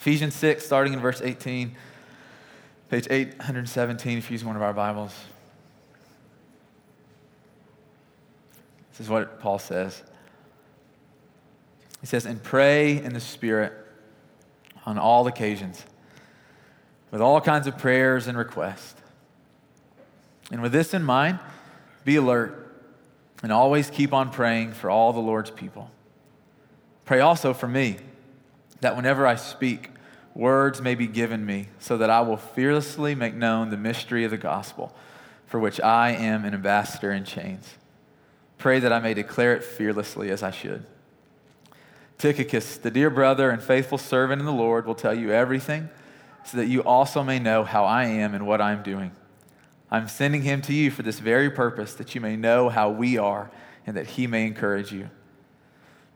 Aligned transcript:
Ephesians 0.00 0.34
6, 0.34 0.64
starting 0.64 0.94
in 0.94 1.00
verse 1.00 1.20
18, 1.20 1.76
page 2.88 3.06
817, 3.10 4.16
if 4.16 4.30
you 4.30 4.32
use 4.32 4.42
one 4.42 4.56
of 4.56 4.62
our 4.62 4.72
Bibles. 4.72 5.14
This 8.92 9.00
is 9.00 9.10
what 9.10 9.40
Paul 9.40 9.58
says. 9.58 10.02
He 12.00 12.06
says, 12.06 12.24
And 12.24 12.42
pray 12.42 12.96
in 12.96 13.12
the 13.12 13.20
Spirit 13.20 13.74
on 14.86 14.96
all 14.96 15.26
occasions, 15.26 15.84
with 17.10 17.20
all 17.20 17.38
kinds 17.42 17.66
of 17.66 17.76
prayers 17.76 18.26
and 18.26 18.38
requests. 18.38 18.94
And 20.50 20.62
with 20.62 20.72
this 20.72 20.94
in 20.94 21.04
mind, 21.04 21.40
be 22.06 22.16
alert 22.16 22.74
and 23.42 23.52
always 23.52 23.90
keep 23.90 24.14
on 24.14 24.30
praying 24.30 24.72
for 24.72 24.88
all 24.88 25.12
the 25.12 25.20
Lord's 25.20 25.50
people. 25.50 25.90
Pray 27.04 27.20
also 27.20 27.52
for 27.52 27.68
me, 27.68 27.98
that 28.80 28.96
whenever 28.96 29.26
I 29.26 29.36
speak, 29.36 29.90
words 30.34 30.80
may 30.80 30.94
be 30.94 31.06
given 31.06 31.44
me, 31.44 31.68
so 31.78 31.98
that 31.98 32.10
I 32.10 32.20
will 32.20 32.36
fearlessly 32.36 33.14
make 33.14 33.34
known 33.34 33.70
the 33.70 33.76
mystery 33.76 34.24
of 34.24 34.30
the 34.30 34.38
gospel, 34.38 34.94
for 35.46 35.58
which 35.58 35.80
I 35.80 36.12
am 36.12 36.44
an 36.44 36.54
ambassador 36.54 37.12
in 37.12 37.24
chains. 37.24 37.74
Pray 38.58 38.78
that 38.78 38.92
I 38.92 39.00
may 39.00 39.14
declare 39.14 39.54
it 39.54 39.64
fearlessly 39.64 40.30
as 40.30 40.42
I 40.42 40.50
should. 40.50 40.84
Tychicus, 42.18 42.76
the 42.76 42.90
dear 42.90 43.10
brother 43.10 43.50
and 43.50 43.62
faithful 43.62 43.98
servant 43.98 44.40
in 44.40 44.46
the 44.46 44.52
Lord, 44.52 44.86
will 44.86 44.94
tell 44.94 45.14
you 45.14 45.32
everything, 45.32 45.88
so 46.44 46.56
that 46.58 46.66
you 46.66 46.82
also 46.82 47.22
may 47.22 47.38
know 47.38 47.64
how 47.64 47.84
I 47.84 48.04
am 48.04 48.34
and 48.34 48.46
what 48.46 48.60
I 48.60 48.72
am 48.72 48.82
doing. 48.82 49.12
I'm 49.90 50.06
sending 50.06 50.42
him 50.42 50.62
to 50.62 50.72
you 50.72 50.90
for 50.90 51.02
this 51.02 51.18
very 51.18 51.50
purpose, 51.50 51.94
that 51.94 52.14
you 52.14 52.20
may 52.20 52.36
know 52.36 52.68
how 52.68 52.90
we 52.90 53.18
are 53.18 53.50
and 53.86 53.96
that 53.96 54.06
he 54.06 54.26
may 54.26 54.46
encourage 54.46 54.92
you. 54.92 55.10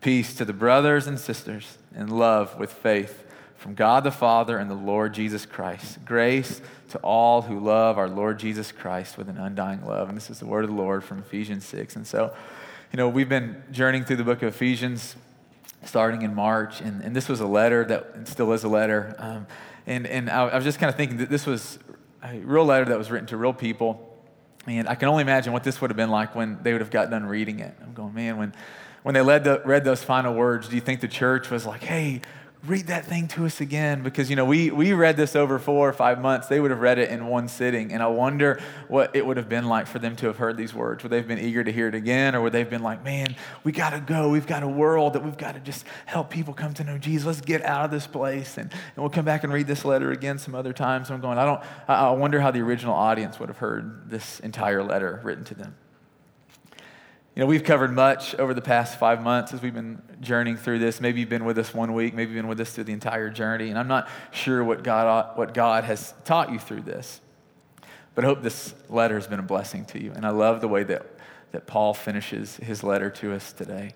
Peace 0.04 0.34
to 0.34 0.44
the 0.44 0.52
brothers 0.52 1.06
and 1.06 1.18
sisters 1.18 1.78
in 1.96 2.08
love 2.08 2.58
with 2.58 2.70
faith 2.70 3.24
from 3.56 3.72
God 3.72 4.04
the 4.04 4.10
Father 4.10 4.58
and 4.58 4.70
the 4.70 4.74
Lord 4.74 5.14
Jesus 5.14 5.46
Christ. 5.46 6.04
Grace 6.04 6.60
to 6.90 6.98
all 6.98 7.40
who 7.40 7.58
love 7.58 7.96
our 7.96 8.10
Lord 8.10 8.38
Jesus 8.38 8.70
Christ 8.70 9.16
with 9.16 9.30
an 9.30 9.38
undying 9.38 9.82
love. 9.82 10.10
And 10.10 10.14
this 10.14 10.28
is 10.28 10.40
the 10.40 10.44
word 10.44 10.62
of 10.62 10.68
the 10.68 10.76
Lord 10.76 11.04
from 11.04 11.20
Ephesians 11.20 11.64
6. 11.64 11.96
And 11.96 12.06
so, 12.06 12.34
you 12.92 12.98
know, 12.98 13.08
we've 13.08 13.30
been 13.30 13.62
journeying 13.72 14.04
through 14.04 14.16
the 14.16 14.24
book 14.24 14.42
of 14.42 14.54
Ephesians 14.54 15.16
starting 15.86 16.20
in 16.20 16.34
March, 16.34 16.82
and, 16.82 17.00
and 17.00 17.16
this 17.16 17.26
was 17.26 17.40
a 17.40 17.46
letter 17.46 17.82
that 17.86 18.28
still 18.28 18.52
is 18.52 18.62
a 18.62 18.68
letter. 18.68 19.16
Um, 19.18 19.46
and 19.86 20.06
and 20.06 20.28
I, 20.28 20.48
I 20.48 20.56
was 20.56 20.64
just 20.64 20.78
kind 20.78 20.90
of 20.90 20.96
thinking 20.96 21.16
that 21.16 21.30
this 21.30 21.46
was 21.46 21.78
a 22.22 22.40
real 22.40 22.66
letter 22.66 22.84
that 22.84 22.98
was 22.98 23.10
written 23.10 23.28
to 23.28 23.38
real 23.38 23.54
people. 23.54 24.10
And 24.66 24.86
I 24.86 24.96
can 24.96 25.08
only 25.08 25.22
imagine 25.22 25.54
what 25.54 25.64
this 25.64 25.80
would 25.80 25.88
have 25.88 25.96
been 25.96 26.10
like 26.10 26.34
when 26.34 26.62
they 26.62 26.72
would 26.72 26.82
have 26.82 26.90
got 26.90 27.08
done 27.08 27.24
reading 27.24 27.60
it. 27.60 27.74
I'm 27.82 27.94
going, 27.94 28.12
man, 28.12 28.36
when, 28.36 28.54
when 29.04 29.14
they 29.14 29.20
led 29.20 29.44
the, 29.44 29.60
read 29.66 29.84
those 29.84 30.02
final 30.02 30.34
words, 30.34 30.66
do 30.66 30.74
you 30.74 30.80
think 30.80 31.02
the 31.02 31.08
church 31.08 31.50
was 31.50 31.66
like, 31.66 31.82
hey, 31.82 32.22
read 32.64 32.86
that 32.86 33.04
thing 33.04 33.28
to 33.28 33.44
us 33.44 33.60
again? 33.60 34.02
Because 34.02 34.30
you 34.30 34.36
know 34.36 34.46
we, 34.46 34.70
we 34.70 34.94
read 34.94 35.18
this 35.18 35.36
over 35.36 35.58
four 35.58 35.86
or 35.86 35.92
five 35.92 36.22
months 36.22 36.48
they 36.48 36.58
would 36.58 36.70
have 36.70 36.80
read 36.80 36.98
it 36.98 37.10
in 37.10 37.26
one 37.26 37.46
sitting 37.46 37.92
and 37.92 38.02
i 38.02 38.06
wonder 38.06 38.58
what 38.88 39.14
it 39.14 39.26
would 39.26 39.36
have 39.36 39.46
been 39.46 39.66
like 39.66 39.86
for 39.86 39.98
them 39.98 40.16
to 40.16 40.26
have 40.26 40.38
heard 40.38 40.56
these 40.56 40.72
words. 40.72 41.02
Would 41.02 41.12
they 41.12 41.18
have 41.18 41.28
been 41.28 41.38
eager 41.38 41.62
to 41.62 41.70
hear 41.70 41.88
it 41.88 41.94
again 41.94 42.34
or 42.34 42.40
would 42.40 42.52
they 42.54 42.60
have 42.60 42.70
been 42.70 42.82
like 42.82 43.04
man 43.04 43.36
we 43.62 43.72
got 43.72 43.90
to 43.90 44.00
go. 44.00 44.30
We've 44.30 44.46
got 44.46 44.62
a 44.62 44.68
world 44.68 45.12
that 45.12 45.22
we've 45.22 45.36
got 45.36 45.52
to 45.52 45.60
just 45.60 45.84
help 46.06 46.30
people 46.30 46.54
come 46.54 46.72
to 46.74 46.84
know 46.84 46.96
jesus. 46.96 47.26
Let's 47.26 47.40
get 47.42 47.62
out 47.62 47.84
of 47.84 47.90
this 47.90 48.06
place 48.06 48.56
and, 48.56 48.72
and 48.72 48.96
we'll 48.96 49.10
come 49.10 49.26
back 49.26 49.44
and 49.44 49.52
read 49.52 49.66
this 49.66 49.84
letter 49.84 50.12
again 50.12 50.38
some 50.38 50.54
other 50.54 50.72
time 50.72 51.04
so 51.04 51.12
i'm 51.12 51.20
going 51.20 51.36
i 51.36 51.44
don't 51.44 51.60
i 51.88 52.10
wonder 52.10 52.40
how 52.40 52.50
the 52.50 52.60
original 52.60 52.94
audience 52.94 53.38
would 53.38 53.50
have 53.50 53.58
heard 53.58 54.08
this 54.08 54.40
entire 54.40 54.82
letter 54.82 55.20
written 55.22 55.44
to 55.44 55.54
them 55.54 55.74
you 57.34 57.40
know, 57.40 57.46
we've 57.46 57.64
covered 57.64 57.92
much 57.92 58.36
over 58.36 58.54
the 58.54 58.62
past 58.62 58.98
five 58.98 59.20
months 59.20 59.52
as 59.52 59.60
we've 59.60 59.74
been 59.74 60.00
journeying 60.20 60.56
through 60.56 60.78
this. 60.78 61.00
Maybe 61.00 61.18
you've 61.18 61.28
been 61.28 61.44
with 61.44 61.58
us 61.58 61.74
one 61.74 61.92
week, 61.92 62.14
maybe 62.14 62.32
you've 62.32 62.42
been 62.42 62.48
with 62.48 62.60
us 62.60 62.70
through 62.70 62.84
the 62.84 62.92
entire 62.92 63.28
journey, 63.28 63.70
and 63.70 63.78
I'm 63.78 63.88
not 63.88 64.08
sure 64.30 64.62
what 64.62 64.84
God, 64.84 65.36
what 65.36 65.52
God 65.52 65.82
has 65.82 66.14
taught 66.24 66.52
you 66.52 66.60
through 66.60 66.82
this. 66.82 67.20
But 68.14 68.24
I 68.24 68.28
hope 68.28 68.42
this 68.42 68.74
letter 68.88 69.16
has 69.16 69.26
been 69.26 69.40
a 69.40 69.44
blessing 69.44 69.84
to 69.86 70.00
you. 70.00 70.12
And 70.12 70.24
I 70.24 70.30
love 70.30 70.60
the 70.60 70.68
way 70.68 70.84
that, 70.84 71.04
that 71.50 71.66
Paul 71.66 71.94
finishes 71.94 72.56
his 72.58 72.84
letter 72.84 73.10
to 73.10 73.32
us 73.32 73.52
today. 73.52 73.94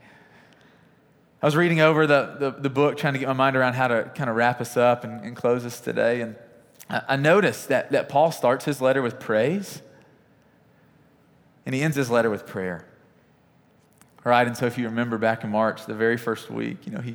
I 1.40 1.46
was 1.46 1.54
reading 1.54 1.80
over 1.80 2.08
the, 2.08 2.34
the, 2.40 2.50
the 2.50 2.70
book, 2.70 2.96
trying 2.96 3.12
to 3.12 3.20
get 3.20 3.28
my 3.28 3.34
mind 3.34 3.56
around 3.56 3.74
how 3.74 3.86
to 3.86 4.10
kind 4.16 4.28
of 4.28 4.34
wrap 4.34 4.60
us 4.60 4.76
up 4.76 5.04
and, 5.04 5.24
and 5.24 5.36
close 5.36 5.64
us 5.64 5.78
today. 5.78 6.22
And 6.22 6.34
I, 6.90 7.02
I 7.10 7.16
noticed 7.16 7.68
that, 7.68 7.92
that 7.92 8.08
Paul 8.08 8.32
starts 8.32 8.64
his 8.64 8.80
letter 8.80 9.02
with 9.02 9.20
praise, 9.20 9.80
and 11.64 11.72
he 11.72 11.82
ends 11.82 11.96
his 11.96 12.10
letter 12.10 12.30
with 12.30 12.44
prayer. 12.44 12.84
Right? 14.24 14.46
And 14.46 14.56
so 14.56 14.66
if 14.66 14.76
you 14.76 14.86
remember 14.86 15.16
back 15.18 15.44
in 15.44 15.50
March, 15.50 15.86
the 15.86 15.94
very 15.94 16.16
first 16.16 16.50
week, 16.50 16.86
you 16.86 16.92
know, 16.92 17.00
he 17.00 17.14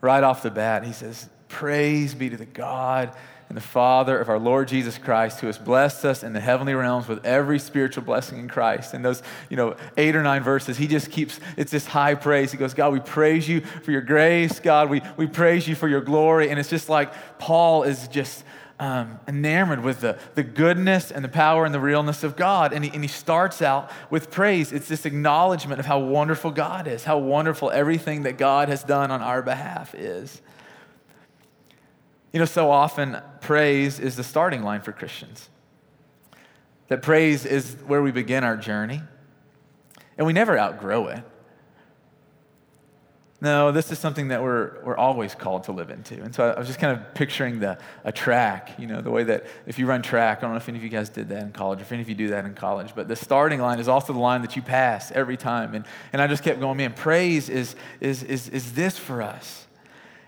right 0.00 0.22
off 0.22 0.42
the 0.42 0.50
bat, 0.50 0.84
he 0.84 0.92
says, 0.92 1.28
Praise 1.48 2.14
be 2.14 2.28
to 2.30 2.36
the 2.36 2.44
God 2.44 3.14
and 3.48 3.56
the 3.56 3.62
Father 3.62 4.18
of 4.18 4.28
our 4.28 4.38
Lord 4.38 4.68
Jesus 4.68 4.98
Christ, 4.98 5.40
who 5.40 5.46
has 5.46 5.58
blessed 5.58 6.04
us 6.04 6.22
in 6.22 6.32
the 6.32 6.40
heavenly 6.40 6.74
realms 6.74 7.06
with 7.06 7.24
every 7.24 7.58
spiritual 7.58 8.02
blessing 8.02 8.38
in 8.38 8.48
Christ. 8.48 8.94
And 8.94 9.04
those, 9.04 9.22
you 9.48 9.56
know, 9.56 9.76
eight 9.96 10.16
or 10.16 10.22
nine 10.22 10.42
verses, 10.42 10.76
he 10.76 10.86
just 10.86 11.10
keeps, 11.10 11.38
it's 11.56 11.70
this 11.70 11.86
high 11.86 12.14
praise. 12.14 12.50
He 12.50 12.58
goes, 12.58 12.74
God, 12.74 12.92
we 12.92 13.00
praise 13.00 13.48
you 13.48 13.60
for 13.60 13.92
your 13.92 14.00
grace. 14.00 14.60
God, 14.60 14.90
we, 14.90 15.02
we 15.16 15.26
praise 15.26 15.68
you 15.68 15.74
for 15.74 15.88
your 15.88 16.00
glory. 16.00 16.50
And 16.50 16.58
it's 16.58 16.70
just 16.70 16.88
like 16.88 17.38
Paul 17.38 17.84
is 17.84 18.08
just 18.08 18.44
um, 18.80 19.20
enamored 19.28 19.82
with 19.82 20.00
the, 20.00 20.18
the 20.34 20.42
goodness 20.42 21.10
and 21.10 21.24
the 21.24 21.28
power 21.28 21.64
and 21.64 21.74
the 21.74 21.80
realness 21.80 22.24
of 22.24 22.36
God. 22.36 22.72
And 22.72 22.84
he, 22.84 22.90
and 22.90 23.02
he 23.02 23.08
starts 23.08 23.62
out 23.62 23.90
with 24.10 24.30
praise. 24.30 24.72
It's 24.72 24.88
this 24.88 25.06
acknowledgement 25.06 25.80
of 25.80 25.86
how 25.86 26.00
wonderful 26.00 26.50
God 26.50 26.86
is, 26.86 27.04
how 27.04 27.18
wonderful 27.18 27.70
everything 27.70 28.24
that 28.24 28.38
God 28.38 28.68
has 28.68 28.82
done 28.82 29.10
on 29.10 29.22
our 29.22 29.42
behalf 29.42 29.94
is. 29.94 30.42
You 32.32 32.40
know, 32.40 32.46
so 32.46 32.70
often 32.70 33.18
praise 33.40 34.00
is 34.00 34.16
the 34.16 34.24
starting 34.24 34.62
line 34.64 34.80
for 34.80 34.90
Christians. 34.90 35.48
That 36.88 37.00
praise 37.00 37.46
is 37.46 37.76
where 37.86 38.02
we 38.02 38.10
begin 38.10 38.44
our 38.44 38.56
journey, 38.56 39.00
and 40.18 40.26
we 40.26 40.32
never 40.32 40.58
outgrow 40.58 41.06
it. 41.06 41.22
No, 43.40 43.72
this 43.72 43.90
is 43.90 43.98
something 43.98 44.28
that 44.28 44.42
we're, 44.42 44.82
we're 44.84 44.96
always 44.96 45.34
called 45.34 45.64
to 45.64 45.72
live 45.72 45.90
into. 45.90 46.14
And 46.22 46.34
so 46.34 46.50
I 46.50 46.58
was 46.58 46.68
just 46.68 46.78
kind 46.78 46.98
of 46.98 47.14
picturing 47.14 47.58
the, 47.58 47.78
a 48.04 48.12
track, 48.12 48.78
you 48.78 48.86
know, 48.86 49.00
the 49.00 49.10
way 49.10 49.24
that 49.24 49.46
if 49.66 49.78
you 49.78 49.86
run 49.86 50.02
track, 50.02 50.38
I 50.38 50.40
don't 50.42 50.52
know 50.52 50.56
if 50.56 50.68
any 50.68 50.78
of 50.78 50.84
you 50.84 50.88
guys 50.88 51.10
did 51.10 51.28
that 51.30 51.42
in 51.42 51.52
college, 51.52 51.80
or 51.80 51.82
if 51.82 51.92
any 51.92 52.00
of 52.00 52.08
you 52.08 52.14
do 52.14 52.28
that 52.28 52.44
in 52.44 52.54
college, 52.54 52.94
but 52.94 53.08
the 53.08 53.16
starting 53.16 53.60
line 53.60 53.80
is 53.80 53.88
also 53.88 54.12
the 54.12 54.18
line 54.18 54.42
that 54.42 54.56
you 54.56 54.62
pass 54.62 55.10
every 55.10 55.36
time. 55.36 55.74
And, 55.74 55.84
and 56.12 56.22
I 56.22 56.26
just 56.26 56.42
kept 56.42 56.60
going, 56.60 56.76
man, 56.76 56.94
praise 56.94 57.48
is, 57.48 57.74
is, 58.00 58.22
is, 58.22 58.48
is 58.48 58.72
this 58.72 58.96
for 58.98 59.20
us. 59.20 59.66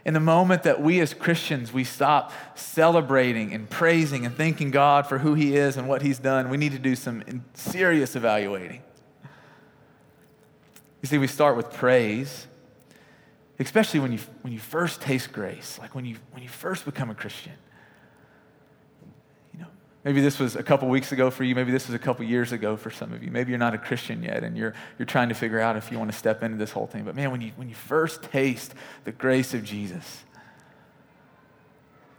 In 0.04 0.14
the 0.14 0.20
moment 0.20 0.64
that 0.64 0.82
we 0.82 1.00
as 1.00 1.14
Christians, 1.14 1.72
we 1.72 1.84
stop 1.84 2.32
celebrating 2.54 3.52
and 3.52 3.68
praising 3.68 4.26
and 4.26 4.36
thanking 4.36 4.70
God 4.70 5.06
for 5.06 5.18
who 5.18 5.34
He 5.34 5.56
is 5.56 5.76
and 5.76 5.88
what 5.88 6.02
He's 6.02 6.18
done, 6.18 6.48
we 6.48 6.56
need 6.56 6.72
to 6.72 6.78
do 6.78 6.94
some 6.94 7.24
serious 7.54 8.14
evaluating. 8.14 8.82
You 11.02 11.08
see, 11.08 11.18
we 11.18 11.26
start 11.26 11.56
with 11.56 11.72
praise 11.72 12.46
especially 13.58 14.00
when 14.00 14.12
you, 14.12 14.18
when 14.42 14.52
you 14.52 14.58
first 14.58 15.00
taste 15.00 15.32
grace, 15.32 15.78
like 15.80 15.94
when 15.94 16.04
you, 16.04 16.16
when 16.32 16.42
you 16.42 16.48
first 16.48 16.84
become 16.84 17.10
a 17.10 17.14
Christian. 17.14 17.54
You 19.54 19.60
know, 19.60 19.66
maybe 20.04 20.20
this 20.20 20.38
was 20.38 20.56
a 20.56 20.62
couple 20.62 20.88
weeks 20.88 21.12
ago 21.12 21.30
for 21.30 21.44
you, 21.44 21.54
maybe 21.54 21.72
this 21.72 21.86
was 21.86 21.94
a 21.94 21.98
couple 21.98 22.24
years 22.24 22.52
ago 22.52 22.76
for 22.76 22.90
some 22.90 23.12
of 23.12 23.22
you. 23.22 23.30
Maybe 23.30 23.50
you're 23.50 23.58
not 23.58 23.74
a 23.74 23.78
Christian 23.78 24.22
yet 24.22 24.44
and 24.44 24.56
you're, 24.56 24.74
you're 24.98 25.06
trying 25.06 25.30
to 25.30 25.34
figure 25.34 25.60
out 25.60 25.76
if 25.76 25.90
you 25.90 25.98
want 25.98 26.12
to 26.12 26.16
step 26.16 26.42
into 26.42 26.58
this 26.58 26.72
whole 26.72 26.86
thing. 26.86 27.04
But 27.04 27.16
man, 27.16 27.30
when 27.30 27.40
you, 27.40 27.52
when 27.56 27.68
you 27.68 27.74
first 27.74 28.22
taste 28.22 28.74
the 29.04 29.12
grace 29.12 29.54
of 29.54 29.64
Jesus, 29.64 30.24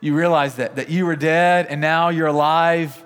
you 0.02 0.16
realize 0.16 0.56
that, 0.56 0.76
that 0.76 0.90
you 0.90 1.06
were 1.06 1.16
dead 1.16 1.68
and 1.68 1.82
now 1.82 2.10
you're 2.10 2.28
alive 2.28 3.04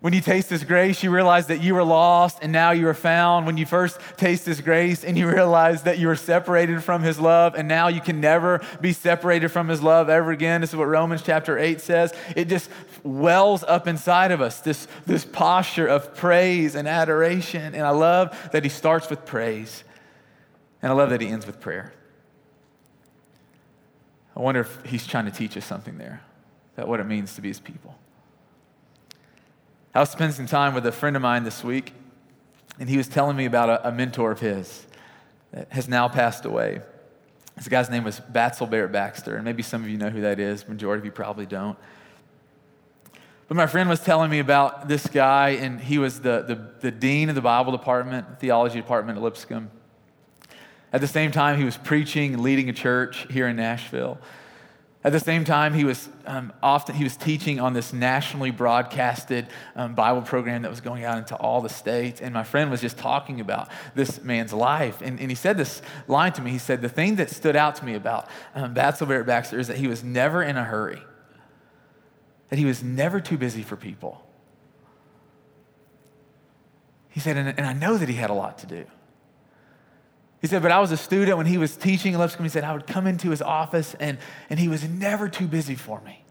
when 0.00 0.14
you 0.14 0.22
taste 0.22 0.48
His 0.48 0.64
grace, 0.64 1.02
you 1.02 1.10
realize 1.10 1.48
that 1.48 1.62
you 1.62 1.74
were 1.74 1.84
lost 1.84 2.38
and 2.40 2.50
now 2.50 2.70
you 2.70 2.88
are 2.88 2.94
found. 2.94 3.44
When 3.44 3.58
you 3.58 3.66
first 3.66 4.00
taste 4.16 4.46
His 4.46 4.62
grace 4.62 5.04
and 5.04 5.16
you 5.16 5.28
realize 5.28 5.82
that 5.82 5.98
you 5.98 6.06
were 6.06 6.16
separated 6.16 6.82
from 6.82 7.02
His 7.02 7.20
love 7.20 7.54
and 7.54 7.68
now 7.68 7.88
you 7.88 8.00
can 8.00 8.18
never 8.18 8.62
be 8.80 8.94
separated 8.94 9.50
from 9.50 9.68
His 9.68 9.82
love 9.82 10.08
ever 10.08 10.30
again. 10.30 10.62
This 10.62 10.70
is 10.70 10.76
what 10.76 10.88
Romans 10.88 11.22
chapter 11.22 11.58
8 11.58 11.82
says. 11.82 12.14
It 12.34 12.48
just 12.48 12.70
wells 13.02 13.62
up 13.64 13.86
inside 13.86 14.30
of 14.30 14.40
us, 14.40 14.60
this, 14.60 14.88
this 15.04 15.26
posture 15.26 15.86
of 15.86 16.14
praise 16.16 16.74
and 16.74 16.88
adoration. 16.88 17.74
And 17.74 17.84
I 17.84 17.90
love 17.90 18.50
that 18.52 18.64
He 18.64 18.70
starts 18.70 19.10
with 19.10 19.26
praise 19.26 19.84
and 20.80 20.90
I 20.90 20.94
love 20.94 21.10
that 21.10 21.20
He 21.20 21.28
ends 21.28 21.46
with 21.46 21.60
prayer. 21.60 21.92
I 24.34 24.40
wonder 24.40 24.62
if 24.62 24.82
He's 24.86 25.06
trying 25.06 25.26
to 25.26 25.30
teach 25.30 25.58
us 25.58 25.66
something 25.66 25.98
there, 25.98 26.22
about 26.74 26.88
what 26.88 27.00
it 27.00 27.04
means 27.04 27.34
to 27.34 27.42
be 27.42 27.48
His 27.48 27.60
people. 27.60 27.96
I 29.92 29.98
was 29.98 30.10
spending 30.10 30.36
some 30.36 30.46
time 30.46 30.74
with 30.74 30.86
a 30.86 30.92
friend 30.92 31.16
of 31.16 31.22
mine 31.22 31.42
this 31.42 31.64
week, 31.64 31.92
and 32.78 32.88
he 32.88 32.96
was 32.96 33.08
telling 33.08 33.36
me 33.36 33.44
about 33.44 33.68
a, 33.68 33.88
a 33.88 33.92
mentor 33.92 34.30
of 34.30 34.38
his 34.38 34.86
that 35.50 35.72
has 35.72 35.88
now 35.88 36.06
passed 36.06 36.44
away. 36.44 36.80
This 37.56 37.66
guy's 37.66 37.90
name 37.90 38.04
was 38.04 38.20
Batsell 38.20 38.70
Barrett 38.70 38.92
Baxter, 38.92 39.34
and 39.34 39.44
maybe 39.44 39.64
some 39.64 39.82
of 39.82 39.88
you 39.88 39.98
know 39.98 40.08
who 40.08 40.20
that 40.20 40.38
is. 40.38 40.68
Majority 40.68 41.00
of 41.00 41.04
you 41.06 41.10
probably 41.10 41.44
don't. 41.44 41.76
But 43.48 43.56
my 43.56 43.66
friend 43.66 43.88
was 43.88 43.98
telling 43.98 44.30
me 44.30 44.38
about 44.38 44.86
this 44.86 45.08
guy, 45.08 45.50
and 45.50 45.80
he 45.80 45.98
was 45.98 46.20
the, 46.20 46.42
the, 46.42 46.70
the 46.82 46.90
dean 46.92 47.28
of 47.28 47.34
the 47.34 47.40
Bible 47.40 47.72
department, 47.72 48.38
theology 48.38 48.76
department 48.76 49.18
at 49.18 49.24
Lipscomb. 49.24 49.72
At 50.92 51.00
the 51.00 51.08
same 51.08 51.32
time, 51.32 51.58
he 51.58 51.64
was 51.64 51.76
preaching 51.76 52.34
and 52.34 52.44
leading 52.44 52.68
a 52.68 52.72
church 52.72 53.26
here 53.28 53.48
in 53.48 53.56
Nashville. 53.56 54.18
At 55.02 55.12
the 55.12 55.20
same 55.20 55.46
time, 55.46 55.72
he 55.72 55.84
was 55.84 56.10
um, 56.26 56.52
often 56.62 56.94
he 56.94 57.04
was 57.04 57.16
teaching 57.16 57.58
on 57.58 57.72
this 57.72 57.92
nationally 57.94 58.50
broadcasted 58.50 59.46
um, 59.74 59.94
Bible 59.94 60.20
program 60.20 60.62
that 60.62 60.70
was 60.70 60.82
going 60.82 61.04
out 61.04 61.16
into 61.16 61.34
all 61.36 61.62
the 61.62 61.70
states. 61.70 62.20
And 62.20 62.34
my 62.34 62.44
friend 62.44 62.70
was 62.70 62.82
just 62.82 62.98
talking 62.98 63.40
about 63.40 63.70
this 63.94 64.22
man's 64.22 64.52
life, 64.52 65.00
and, 65.00 65.18
and 65.18 65.30
he 65.30 65.34
said 65.34 65.56
this 65.56 65.80
line 66.06 66.32
to 66.34 66.42
me. 66.42 66.50
He 66.50 66.58
said, 66.58 66.82
"The 66.82 66.88
thing 66.90 67.16
that 67.16 67.30
stood 67.30 67.56
out 67.56 67.76
to 67.76 67.84
me 67.86 67.94
about 67.94 68.28
um, 68.54 68.74
Barrett 68.74 69.26
Baxter 69.26 69.58
is 69.58 69.68
that 69.68 69.78
he 69.78 69.88
was 69.88 70.04
never 70.04 70.42
in 70.42 70.58
a 70.58 70.64
hurry. 70.64 71.02
That 72.50 72.58
he 72.58 72.66
was 72.66 72.82
never 72.82 73.20
too 73.20 73.38
busy 73.38 73.62
for 73.62 73.76
people." 73.76 74.22
He 77.10 77.20
said, 77.20 77.36
and, 77.36 77.48
and 77.48 77.66
I 77.66 77.72
know 77.72 77.96
that 77.96 78.08
he 78.08 78.14
had 78.14 78.30
a 78.30 78.34
lot 78.34 78.58
to 78.58 78.66
do. 78.66 78.86
He 80.40 80.46
said, 80.46 80.62
but 80.62 80.72
I 80.72 80.80
was 80.80 80.90
a 80.90 80.96
student 80.96 81.36
when 81.36 81.46
he 81.46 81.58
was 81.58 81.76
teaching 81.76 82.14
in 82.14 82.18
Lipscomb. 82.18 82.44
He 82.44 82.48
said, 82.48 82.64
I 82.64 82.72
would 82.72 82.86
come 82.86 83.06
into 83.06 83.30
his 83.30 83.42
office 83.42 83.94
and, 84.00 84.18
and 84.48 84.58
he 84.58 84.68
was 84.68 84.88
never 84.88 85.28
too 85.28 85.46
busy 85.46 85.74
for 85.74 86.00
me. 86.00 86.24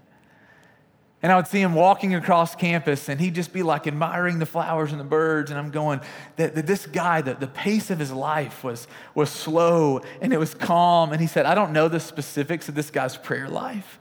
And 1.21 1.31
I 1.31 1.35
would 1.35 1.47
see 1.47 1.61
him 1.61 1.75
walking 1.75 2.15
across 2.15 2.55
campus 2.55 3.09
and 3.09 3.19
he'd 3.19 3.35
just 3.35 3.51
be 3.51 3.61
like 3.61 3.85
admiring 3.85 4.39
the 4.39 4.45
flowers 4.45 4.91
and 4.91 4.99
the 4.99 5.05
birds. 5.05 5.51
And 5.51 5.59
I'm 5.59 5.69
going, 5.69 5.99
that, 6.37 6.55
that 6.55 6.65
this 6.65 6.87
guy, 6.87 7.21
the, 7.21 7.35
the 7.35 7.47
pace 7.47 7.91
of 7.91 7.99
his 7.99 8.11
life 8.11 8.63
was, 8.63 8.87
was 9.13 9.29
slow 9.29 10.01
and 10.21 10.33
it 10.33 10.37
was 10.37 10.55
calm. 10.55 11.11
And 11.11 11.21
he 11.21 11.27
said, 11.27 11.45
I 11.45 11.53
don't 11.53 11.71
know 11.71 11.87
the 11.87 11.99
specifics 11.99 12.67
of 12.67 12.73
this 12.73 12.89
guy's 12.89 13.15
prayer 13.17 13.49
life. 13.49 13.99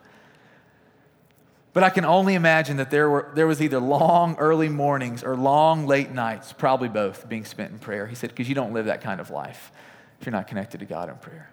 But 1.74 1.82
I 1.82 1.90
can 1.90 2.06
only 2.06 2.34
imagine 2.34 2.78
that 2.78 2.90
there, 2.90 3.10
were, 3.10 3.30
there 3.34 3.46
was 3.46 3.60
either 3.60 3.78
long 3.78 4.36
early 4.36 4.70
mornings 4.70 5.22
or 5.22 5.36
long 5.36 5.86
late 5.86 6.12
nights, 6.12 6.52
probably 6.52 6.88
both, 6.88 7.28
being 7.28 7.44
spent 7.44 7.72
in 7.72 7.78
prayer. 7.78 8.06
He 8.06 8.14
said, 8.14 8.30
because 8.30 8.48
you 8.48 8.54
don't 8.54 8.72
live 8.72 8.86
that 8.86 9.02
kind 9.02 9.20
of 9.20 9.28
life 9.30 9.70
if 10.20 10.26
you're 10.26 10.32
not 10.32 10.46
connected 10.46 10.80
to 10.80 10.86
God 10.86 11.08
in 11.08 11.16
prayer. 11.16 11.50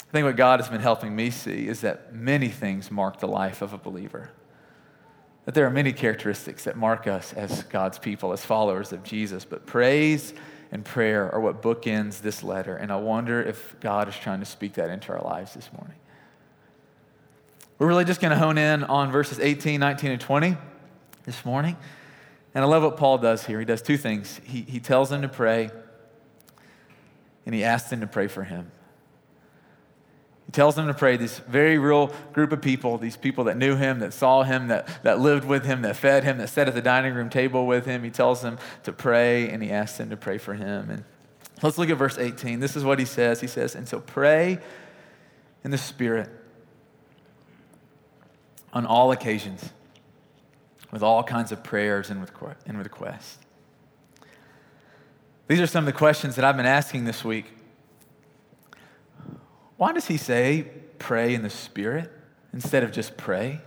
I 0.00 0.12
think 0.12 0.24
what 0.24 0.36
God 0.36 0.58
has 0.58 0.68
been 0.68 0.80
helping 0.80 1.14
me 1.14 1.30
see 1.30 1.68
is 1.68 1.82
that 1.82 2.12
many 2.12 2.48
things 2.48 2.90
mark 2.90 3.20
the 3.20 3.28
life 3.28 3.62
of 3.62 3.72
a 3.72 3.78
believer. 3.78 4.30
That 5.44 5.54
there 5.54 5.64
are 5.66 5.70
many 5.70 5.92
characteristics 5.92 6.64
that 6.64 6.76
mark 6.76 7.06
us 7.06 7.32
as 7.32 7.62
God's 7.64 7.98
people, 7.98 8.32
as 8.32 8.44
followers 8.44 8.92
of 8.92 9.04
Jesus. 9.04 9.44
But 9.44 9.66
praise 9.66 10.34
and 10.72 10.84
prayer 10.84 11.32
are 11.32 11.40
what 11.40 11.62
bookends 11.62 12.22
this 12.22 12.42
letter. 12.42 12.76
And 12.76 12.92
I 12.92 12.96
wonder 12.96 13.40
if 13.40 13.78
God 13.78 14.08
is 14.08 14.16
trying 14.16 14.40
to 14.40 14.46
speak 14.46 14.74
that 14.74 14.90
into 14.90 15.12
our 15.12 15.22
lives 15.22 15.54
this 15.54 15.70
morning. 15.72 15.96
We're 17.78 17.86
really 17.86 18.04
just 18.04 18.20
going 18.20 18.32
to 18.32 18.38
hone 18.38 18.58
in 18.58 18.84
on 18.84 19.12
verses 19.12 19.38
18, 19.38 19.78
19, 19.80 20.10
and 20.10 20.20
20 20.20 20.56
this 21.24 21.44
morning. 21.44 21.76
And 22.52 22.64
I 22.64 22.66
love 22.66 22.82
what 22.82 22.96
Paul 22.96 23.18
does 23.18 23.46
here. 23.46 23.60
He 23.60 23.64
does 23.64 23.80
two 23.80 23.96
things. 23.96 24.40
He, 24.44 24.62
he 24.62 24.80
tells 24.80 25.08
them 25.08 25.22
to 25.22 25.28
pray, 25.28 25.70
and 27.50 27.54
he 27.56 27.64
asks 27.64 27.90
them 27.90 28.00
to 28.00 28.06
pray 28.06 28.28
for 28.28 28.44
him. 28.44 28.70
He 30.46 30.52
tells 30.52 30.76
them 30.76 30.86
to 30.86 30.94
pray, 30.94 31.16
this 31.16 31.40
very 31.40 31.78
real 31.78 32.14
group 32.32 32.52
of 32.52 32.62
people, 32.62 32.96
these 32.96 33.16
people 33.16 33.42
that 33.44 33.56
knew 33.56 33.74
him, 33.74 33.98
that 33.98 34.14
saw 34.14 34.44
him, 34.44 34.68
that, 34.68 35.02
that 35.02 35.18
lived 35.18 35.44
with 35.44 35.64
him, 35.64 35.82
that 35.82 35.96
fed 35.96 36.22
him, 36.22 36.38
that 36.38 36.48
sat 36.48 36.68
at 36.68 36.74
the 36.74 36.80
dining 36.80 37.12
room 37.12 37.28
table 37.28 37.66
with 37.66 37.86
him. 37.86 38.04
He 38.04 38.10
tells 38.10 38.40
them 38.40 38.56
to 38.84 38.92
pray, 38.92 39.48
and 39.48 39.64
he 39.64 39.72
asks 39.72 39.98
them 39.98 40.10
to 40.10 40.16
pray 40.16 40.38
for 40.38 40.54
him. 40.54 40.90
And 40.90 41.04
let's 41.60 41.76
look 41.76 41.90
at 41.90 41.96
verse 41.96 42.18
18. 42.18 42.60
This 42.60 42.76
is 42.76 42.84
what 42.84 43.00
he 43.00 43.04
says. 43.04 43.40
He 43.40 43.48
says, 43.48 43.74
And 43.74 43.88
so 43.88 43.98
pray 43.98 44.60
in 45.64 45.72
the 45.72 45.78
Spirit 45.78 46.30
on 48.72 48.86
all 48.86 49.10
occasions 49.10 49.70
with 50.92 51.02
all 51.02 51.24
kinds 51.24 51.50
of 51.50 51.64
prayers 51.64 52.10
and, 52.10 52.20
with, 52.20 52.30
and 52.64 52.78
requests. 52.78 53.38
These 55.50 55.60
are 55.60 55.66
some 55.66 55.82
of 55.82 55.86
the 55.86 55.98
questions 55.98 56.36
that 56.36 56.44
I've 56.44 56.56
been 56.56 56.64
asking 56.64 57.06
this 57.06 57.24
week. 57.24 57.46
Why 59.78 59.92
does 59.92 60.06
he 60.06 60.16
say 60.16 60.68
pray 61.00 61.34
in 61.34 61.42
the 61.42 61.50
Spirit 61.50 62.08
instead 62.52 62.84
of 62.84 62.92
just 62.92 63.16
pray? 63.16 63.60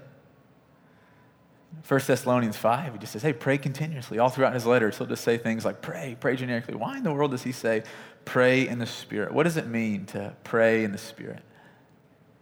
1 1.86 2.00
Thessalonians 2.08 2.56
5, 2.56 2.94
he 2.94 3.00
just 3.00 3.12
says, 3.12 3.22
hey, 3.22 3.34
pray 3.34 3.58
continuously. 3.58 4.18
All 4.18 4.30
throughout 4.30 4.54
his 4.54 4.66
letters, 4.66 4.98
he'll 4.98 5.08
just 5.08 5.26
say 5.26 5.38
things 5.38 5.66
like 5.66 5.82
pray, 5.82 6.16
pray 6.18 6.38
generically. 6.38 6.76
Why 6.76 6.96
in 6.96 7.04
the 7.04 7.12
world 7.12 7.32
does 7.32 7.44
he 7.44 7.52
say 7.52 7.84
pray 8.24 8.66
in 8.66 8.80
the 8.80 8.86
Spirit? 8.86 9.34
What 9.34 9.44
does 9.44 9.58
it 9.58 9.68
mean 9.68 10.06
to 10.06 10.38
pray 10.46 10.86
in 10.86 10.94
the 10.94 10.98
Spirit? 10.98 11.42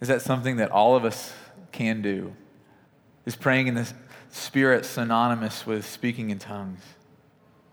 Is 0.01 0.07
that 0.07 0.21
something 0.21 0.57
that 0.57 0.69
all 0.69 0.95
of 0.95 1.03
us 1.03 1.33
can 1.71 2.03
do? 2.03 2.35
Is 3.25 3.35
praying 3.35 3.65
in 3.65 3.73
the 3.73 3.91
Spirit 4.29 4.85
synonymous 4.85 5.65
with 5.65 5.83
speaking 5.89 6.29
in 6.29 6.37
tongues? 6.37 6.83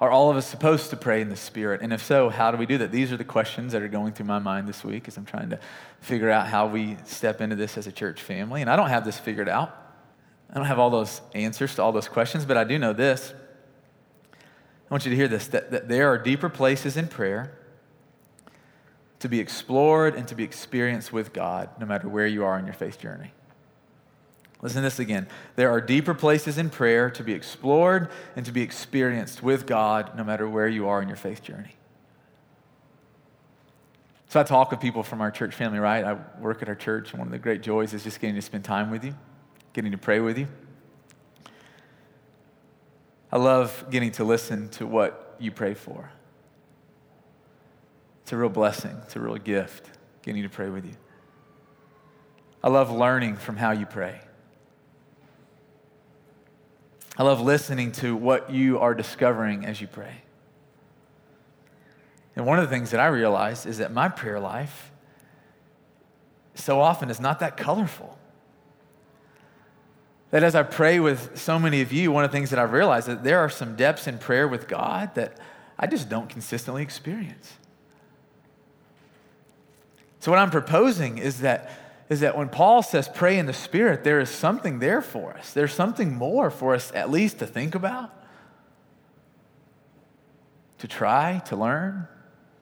Are 0.00 0.10
all 0.10 0.30
of 0.30 0.36
us 0.36 0.46
supposed 0.46 0.90
to 0.90 0.96
pray 0.96 1.20
in 1.20 1.28
the 1.28 1.36
Spirit? 1.36 1.80
And 1.82 1.92
if 1.92 2.04
so, 2.04 2.28
how 2.28 2.52
do 2.52 2.56
we 2.56 2.66
do 2.66 2.78
that? 2.78 2.92
These 2.92 3.10
are 3.10 3.16
the 3.16 3.24
questions 3.24 3.72
that 3.72 3.82
are 3.82 3.88
going 3.88 4.12
through 4.12 4.26
my 4.26 4.38
mind 4.38 4.68
this 4.68 4.84
week 4.84 5.08
as 5.08 5.16
I'm 5.16 5.24
trying 5.24 5.50
to 5.50 5.58
figure 6.00 6.30
out 6.30 6.46
how 6.46 6.68
we 6.68 6.96
step 7.04 7.40
into 7.40 7.56
this 7.56 7.76
as 7.76 7.88
a 7.88 7.92
church 7.92 8.22
family. 8.22 8.60
And 8.60 8.70
I 8.70 8.76
don't 8.76 8.90
have 8.90 9.04
this 9.04 9.18
figured 9.18 9.48
out. 9.48 9.76
I 10.50 10.54
don't 10.54 10.66
have 10.66 10.78
all 10.78 10.90
those 10.90 11.20
answers 11.34 11.74
to 11.74 11.82
all 11.82 11.90
those 11.90 12.08
questions, 12.08 12.44
but 12.44 12.56
I 12.56 12.62
do 12.62 12.78
know 12.78 12.92
this. 12.92 13.34
I 14.32 14.94
want 14.94 15.04
you 15.04 15.10
to 15.10 15.16
hear 15.16 15.28
this 15.28 15.48
that, 15.48 15.72
that 15.72 15.88
there 15.88 16.08
are 16.10 16.16
deeper 16.16 16.48
places 16.48 16.96
in 16.96 17.08
prayer 17.08 17.58
to 19.18 19.28
be 19.28 19.40
explored 19.40 20.14
and 20.14 20.28
to 20.28 20.36
be 20.36 20.44
experienced 20.44 21.12
with 21.12 21.32
God, 21.32 21.70
no 21.80 21.86
matter 21.86 22.08
where 22.08 22.26
you 22.26 22.44
are 22.44 22.56
in 22.58 22.64
your 22.64 22.74
faith 22.74 23.00
journey. 23.00 23.32
Listen 24.60 24.82
to 24.82 24.86
this 24.86 24.98
again. 24.98 25.28
There 25.54 25.70
are 25.70 25.80
deeper 25.80 26.14
places 26.14 26.58
in 26.58 26.68
prayer 26.70 27.10
to 27.10 27.22
be 27.22 27.32
explored 27.32 28.10
and 28.34 28.44
to 28.44 28.52
be 28.52 28.62
experienced 28.62 29.42
with 29.42 29.66
God 29.66 30.16
no 30.16 30.24
matter 30.24 30.48
where 30.48 30.66
you 30.66 30.88
are 30.88 31.00
in 31.00 31.08
your 31.08 31.16
faith 31.16 31.42
journey. 31.42 31.76
So 34.28 34.40
I 34.40 34.42
talk 34.42 34.70
with 34.70 34.80
people 34.80 35.02
from 35.02 35.20
our 35.20 35.30
church 35.30 35.54
family, 35.54 35.78
right? 35.78 36.04
I 36.04 36.18
work 36.38 36.60
at 36.60 36.68
our 36.68 36.74
church, 36.74 37.10
and 37.12 37.18
one 37.18 37.28
of 37.28 37.32
the 37.32 37.38
great 37.38 37.62
joys 37.62 37.94
is 37.94 38.04
just 38.04 38.20
getting 38.20 38.36
to 38.36 38.42
spend 38.42 38.64
time 38.64 38.90
with 38.90 39.04
you, 39.04 39.14
getting 39.72 39.92
to 39.92 39.98
pray 39.98 40.20
with 40.20 40.36
you. 40.36 40.48
I 43.32 43.38
love 43.38 43.86
getting 43.90 44.12
to 44.12 44.24
listen 44.24 44.68
to 44.70 44.86
what 44.86 45.36
you 45.38 45.50
pray 45.50 45.74
for. 45.74 46.10
It's 48.22 48.32
a 48.32 48.36
real 48.36 48.50
blessing, 48.50 48.98
it's 49.04 49.16
a 49.16 49.20
real 49.20 49.36
gift 49.36 49.88
getting 50.22 50.42
to 50.42 50.48
pray 50.50 50.68
with 50.68 50.84
you. 50.84 50.96
I 52.62 52.68
love 52.68 52.90
learning 52.90 53.36
from 53.36 53.56
how 53.56 53.70
you 53.70 53.86
pray. 53.86 54.20
I 57.18 57.24
love 57.24 57.40
listening 57.40 57.90
to 57.92 58.14
what 58.14 58.50
you 58.50 58.78
are 58.78 58.94
discovering 58.94 59.66
as 59.66 59.80
you 59.80 59.88
pray. 59.88 60.22
And 62.36 62.46
one 62.46 62.60
of 62.60 62.64
the 62.64 62.70
things 62.70 62.92
that 62.92 63.00
I 63.00 63.08
realized 63.08 63.66
is 63.66 63.78
that 63.78 63.92
my 63.92 64.08
prayer 64.08 64.38
life 64.38 64.92
so 66.54 66.80
often 66.80 67.10
is 67.10 67.18
not 67.18 67.40
that 67.40 67.56
colorful. 67.56 68.16
That 70.30 70.44
as 70.44 70.54
I 70.54 70.62
pray 70.62 71.00
with 71.00 71.36
so 71.36 71.58
many 71.58 71.80
of 71.80 71.92
you, 71.92 72.12
one 72.12 72.22
of 72.22 72.30
the 72.30 72.36
things 72.36 72.50
that 72.50 72.60
I've 72.60 72.72
realized 72.72 73.08
is 73.08 73.16
that 73.16 73.24
there 73.24 73.40
are 73.40 73.48
some 73.48 73.74
depths 73.74 74.06
in 74.06 74.18
prayer 74.18 74.46
with 74.46 74.68
God 74.68 75.16
that 75.16 75.40
I 75.76 75.88
just 75.88 76.08
don't 76.08 76.28
consistently 76.28 76.82
experience. 76.82 77.54
So, 80.20 80.30
what 80.30 80.38
I'm 80.38 80.50
proposing 80.50 81.18
is 81.18 81.40
that 81.40 81.70
is 82.08 82.20
that 82.20 82.36
when 82.36 82.48
Paul 82.48 82.82
says 82.82 83.08
pray 83.08 83.38
in 83.38 83.46
the 83.46 83.52
Spirit, 83.52 84.02
there 84.02 84.18
is 84.20 84.30
something 84.30 84.78
there 84.78 85.02
for 85.02 85.34
us. 85.34 85.52
There's 85.52 85.74
something 85.74 86.14
more 86.14 86.50
for 86.50 86.74
us, 86.74 86.90
at 86.94 87.10
least, 87.10 87.38
to 87.40 87.46
think 87.46 87.74
about, 87.74 88.10
to 90.78 90.88
try, 90.88 91.42
to 91.46 91.56
learn, 91.56 92.08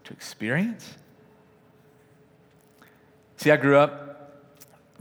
to 0.05 0.13
experience. 0.13 0.95
See, 3.37 3.51
I 3.51 3.57
grew 3.57 3.77
up 3.77 4.43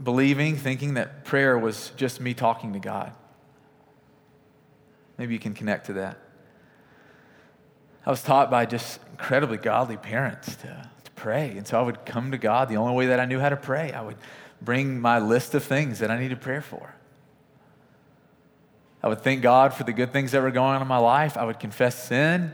believing, 0.02 0.56
thinking 0.56 0.94
that 0.94 1.24
prayer 1.24 1.58
was 1.58 1.90
just 1.96 2.20
me 2.20 2.34
talking 2.34 2.72
to 2.74 2.78
God. 2.78 3.12
Maybe 5.18 5.32
you 5.32 5.40
can 5.40 5.54
connect 5.54 5.86
to 5.86 5.94
that. 5.94 6.18
I 8.04 8.10
was 8.10 8.22
taught 8.22 8.50
by 8.50 8.66
just 8.66 9.00
incredibly 9.10 9.56
godly 9.56 9.96
parents 9.96 10.54
to 10.56 10.88
pray. 11.16 11.56
And 11.56 11.66
so 11.66 11.78
I 11.78 11.82
would 11.82 12.06
come 12.06 12.30
to 12.30 12.38
God 12.38 12.68
the 12.68 12.76
only 12.76 12.94
way 12.94 13.06
that 13.06 13.18
I 13.18 13.24
knew 13.24 13.40
how 13.40 13.48
to 13.48 13.56
pray. 13.56 13.92
I 13.92 14.02
would 14.02 14.16
bring 14.62 15.00
my 15.00 15.18
list 15.18 15.54
of 15.54 15.64
things 15.64 15.98
that 15.98 16.10
I 16.10 16.18
needed 16.18 16.40
prayer 16.40 16.62
for. 16.62 16.94
I 19.02 19.08
would 19.08 19.20
thank 19.20 19.42
God 19.42 19.74
for 19.74 19.84
the 19.84 19.92
good 19.92 20.12
things 20.12 20.32
that 20.32 20.42
were 20.42 20.50
going 20.50 20.74
on 20.76 20.82
in 20.82 20.88
my 20.88 20.98
life. 20.98 21.36
I 21.36 21.44
would 21.44 21.60
confess 21.60 22.06
sin. 22.06 22.52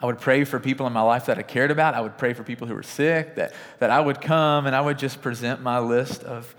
I 0.00 0.06
would 0.06 0.20
pray 0.20 0.44
for 0.44 0.60
people 0.60 0.86
in 0.86 0.92
my 0.92 1.02
life 1.02 1.26
that 1.26 1.38
I 1.38 1.42
cared 1.42 1.70
about. 1.70 1.94
I 1.94 2.00
would 2.00 2.18
pray 2.18 2.34
for 2.34 2.42
people 2.42 2.66
who 2.66 2.74
were 2.74 2.82
sick, 2.82 3.36
that, 3.36 3.54
that 3.78 3.90
I 3.90 4.00
would 4.00 4.20
come 4.20 4.66
and 4.66 4.76
I 4.76 4.80
would 4.80 4.98
just 4.98 5.22
present 5.22 5.62
my 5.62 5.78
list 5.78 6.22
of 6.22 6.54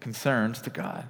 concerns 0.00 0.60
to 0.62 0.70
God. 0.70 1.06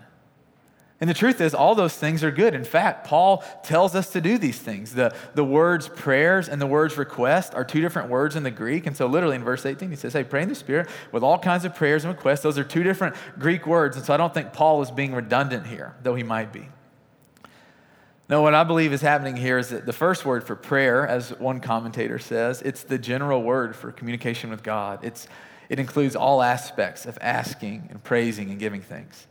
And 1.00 1.08
the 1.08 1.14
truth 1.14 1.40
is, 1.40 1.54
all 1.54 1.76
those 1.76 1.94
things 1.94 2.24
are 2.24 2.32
good. 2.32 2.56
In 2.56 2.64
fact, 2.64 3.06
Paul 3.06 3.44
tells 3.62 3.94
us 3.94 4.10
to 4.10 4.20
do 4.20 4.36
these 4.36 4.58
things. 4.58 4.94
The, 4.94 5.14
the 5.34 5.44
words 5.44 5.88
prayers 5.88 6.48
and 6.48 6.60
the 6.60 6.66
words 6.66 6.98
request 6.98 7.54
are 7.54 7.64
two 7.64 7.80
different 7.80 8.08
words 8.08 8.34
in 8.34 8.42
the 8.42 8.50
Greek. 8.50 8.84
And 8.84 8.96
so, 8.96 9.06
literally, 9.06 9.36
in 9.36 9.44
verse 9.44 9.64
18, 9.64 9.90
he 9.90 9.96
says, 9.96 10.12
Hey, 10.12 10.24
pray 10.24 10.42
in 10.42 10.48
the 10.48 10.56
Spirit 10.56 10.88
with 11.12 11.22
all 11.22 11.38
kinds 11.38 11.64
of 11.64 11.76
prayers 11.76 12.04
and 12.04 12.12
requests. 12.12 12.40
Those 12.40 12.58
are 12.58 12.64
two 12.64 12.82
different 12.82 13.14
Greek 13.38 13.64
words. 13.64 13.96
And 13.96 14.04
so, 14.04 14.12
I 14.12 14.16
don't 14.16 14.34
think 14.34 14.52
Paul 14.52 14.82
is 14.82 14.90
being 14.90 15.14
redundant 15.14 15.68
here, 15.68 15.94
though 16.02 16.16
he 16.16 16.24
might 16.24 16.52
be. 16.52 16.66
No, 18.28 18.42
what 18.42 18.54
I 18.54 18.64
believe 18.64 18.92
is 18.92 19.00
happening 19.00 19.36
here 19.36 19.56
is 19.56 19.70
that 19.70 19.86
the 19.86 19.92
first 19.92 20.26
word 20.26 20.44
for 20.44 20.56
prayer, 20.56 21.06
as 21.06 21.30
one 21.38 21.60
commentator 21.60 22.18
says, 22.18 22.60
it's 22.60 22.82
the 22.82 22.98
general 22.98 23.42
word 23.42 23.74
for 23.74 23.92
communication 23.92 24.50
with 24.50 24.64
God. 24.64 25.04
It's, 25.04 25.28
It 25.68 25.78
includes 25.78 26.16
all 26.16 26.42
aspects 26.42 27.06
of 27.06 27.18
asking 27.22 27.86
and 27.88 28.02
praising 28.02 28.50
and 28.50 28.58
giving 28.58 28.82
thanks. 28.82 29.28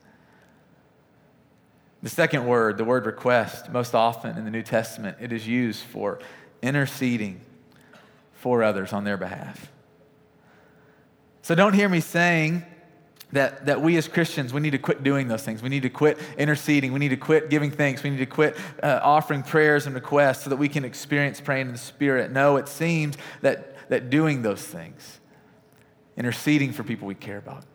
The 2.03 2.09
second 2.09 2.45
word, 2.45 2.77
the 2.77 2.83
word 2.83 3.05
request, 3.05 3.71
most 3.71 3.95
often 3.95 4.37
in 4.37 4.45
the 4.45 4.51
New 4.51 4.61
Testament, 4.61 5.17
it 5.19 5.33
is 5.33 5.47
used 5.47 5.83
for 5.83 6.19
interceding 6.61 7.41
for 8.33 8.63
others 8.63 8.93
on 8.93 9.03
their 9.03 9.17
behalf. 9.17 9.71
So 11.41 11.55
don't 11.55 11.73
hear 11.73 11.89
me 11.89 12.01
saying 12.01 12.63
that, 13.31 13.65
that 13.65 13.81
we 13.81 13.97
as 13.97 14.07
Christians, 14.07 14.53
we 14.53 14.61
need 14.61 14.71
to 14.71 14.77
quit 14.77 15.03
doing 15.03 15.27
those 15.27 15.43
things. 15.43 15.61
We 15.61 15.69
need 15.69 15.83
to 15.83 15.89
quit 15.89 16.17
interceding. 16.37 16.93
We 16.93 16.99
need 16.99 17.09
to 17.09 17.17
quit 17.17 17.49
giving 17.49 17.71
thanks. 17.71 18.03
We 18.03 18.09
need 18.09 18.17
to 18.17 18.25
quit 18.25 18.57
uh, 18.81 18.99
offering 19.01 19.43
prayers 19.43 19.85
and 19.85 19.95
requests 19.95 20.43
so 20.43 20.49
that 20.49 20.57
we 20.57 20.69
can 20.69 20.85
experience 20.85 21.41
praying 21.41 21.67
in 21.67 21.73
the 21.73 21.79
Spirit. 21.79 22.31
No, 22.31 22.57
it 22.57 22.67
seems 22.67 23.17
that, 23.41 23.89
that 23.89 24.09
doing 24.09 24.43
those 24.43 24.61
things, 24.61 25.19
interceding 26.15 26.71
for 26.71 26.83
people 26.83 27.07
we 27.07 27.15
care 27.15 27.37
about, 27.37 27.65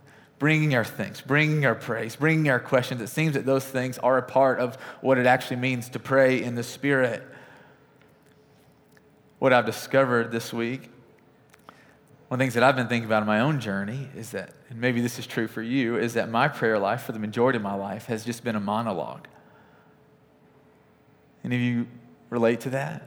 bringing 0.43 0.75
our 0.75 0.85
thanks, 0.85 1.21
bringing 1.21 1.65
our 1.65 1.77
praise, 1.77 2.17
bringing 2.17 2.51
our 2.51 2.59
questions, 2.59 3.01
it 3.01 3.07
seems 3.07 3.35
that 3.35 3.47
those 3.47 3.65
things 3.65 3.97
are 3.99 4.19
a 4.19 4.23
part 4.23 4.59
of 4.59 4.75
what 5.01 5.17
it 5.17 5.25
actually 5.25 5.55
means 5.55 5.89
to 5.89 6.01
pray 6.01 6.43
in 6.43 6.57
the 6.57 6.65
Spirit. 6.65 7.23
What 9.39 9.53
I've 9.53 9.67
discovered 9.67 10.33
this 10.33 10.53
week 10.53 10.91
one 12.27 12.37
of 12.37 12.39
the 12.39 12.43
things 12.43 12.55
that 12.55 12.65
I've 12.65 12.75
been 12.75 12.89
thinking 12.89 13.07
about 13.07 13.23
in 13.23 13.29
my 13.29 13.39
own 13.39 13.61
journey 13.61 14.09
is 14.17 14.33
that, 14.33 14.55
and 14.69 14.81
maybe 14.81 15.01
this 15.01 15.17
is 15.21 15.29
true 15.29 15.47
for 15.47 15.63
you, 15.63 15.97
is 15.97 16.15
that 16.15 16.29
my 16.29 16.49
prayer 16.49 16.77
life 16.77 17.03
for 17.03 17.13
the 17.13 17.21
majority 17.21 17.59
of 17.59 17.63
my 17.63 17.75
life 17.75 18.07
has 18.07 18.25
just 18.25 18.43
been 18.43 18.57
a 18.57 18.61
monologue. 18.61 19.29
Any 21.45 21.55
of 21.55 21.63
you 21.63 21.87
relate 22.31 22.63
to 22.63 22.71
that? 22.71 23.07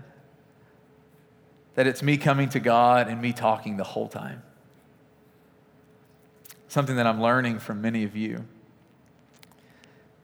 That 1.73 1.85
it's 1.85 2.01
me 2.01 2.15
coming 2.15 2.47
to 2.47 2.61
God 2.61 3.09
and 3.09 3.21
me 3.21 3.33
talking 3.33 3.75
the 3.75 3.83
whole 3.83 4.07
time. 4.07 4.41
Something 6.75 6.97
that 6.97 7.07
I'm 7.07 7.21
learning 7.21 7.59
from 7.59 7.81
many 7.81 8.03
of 8.03 8.17
you 8.17 8.43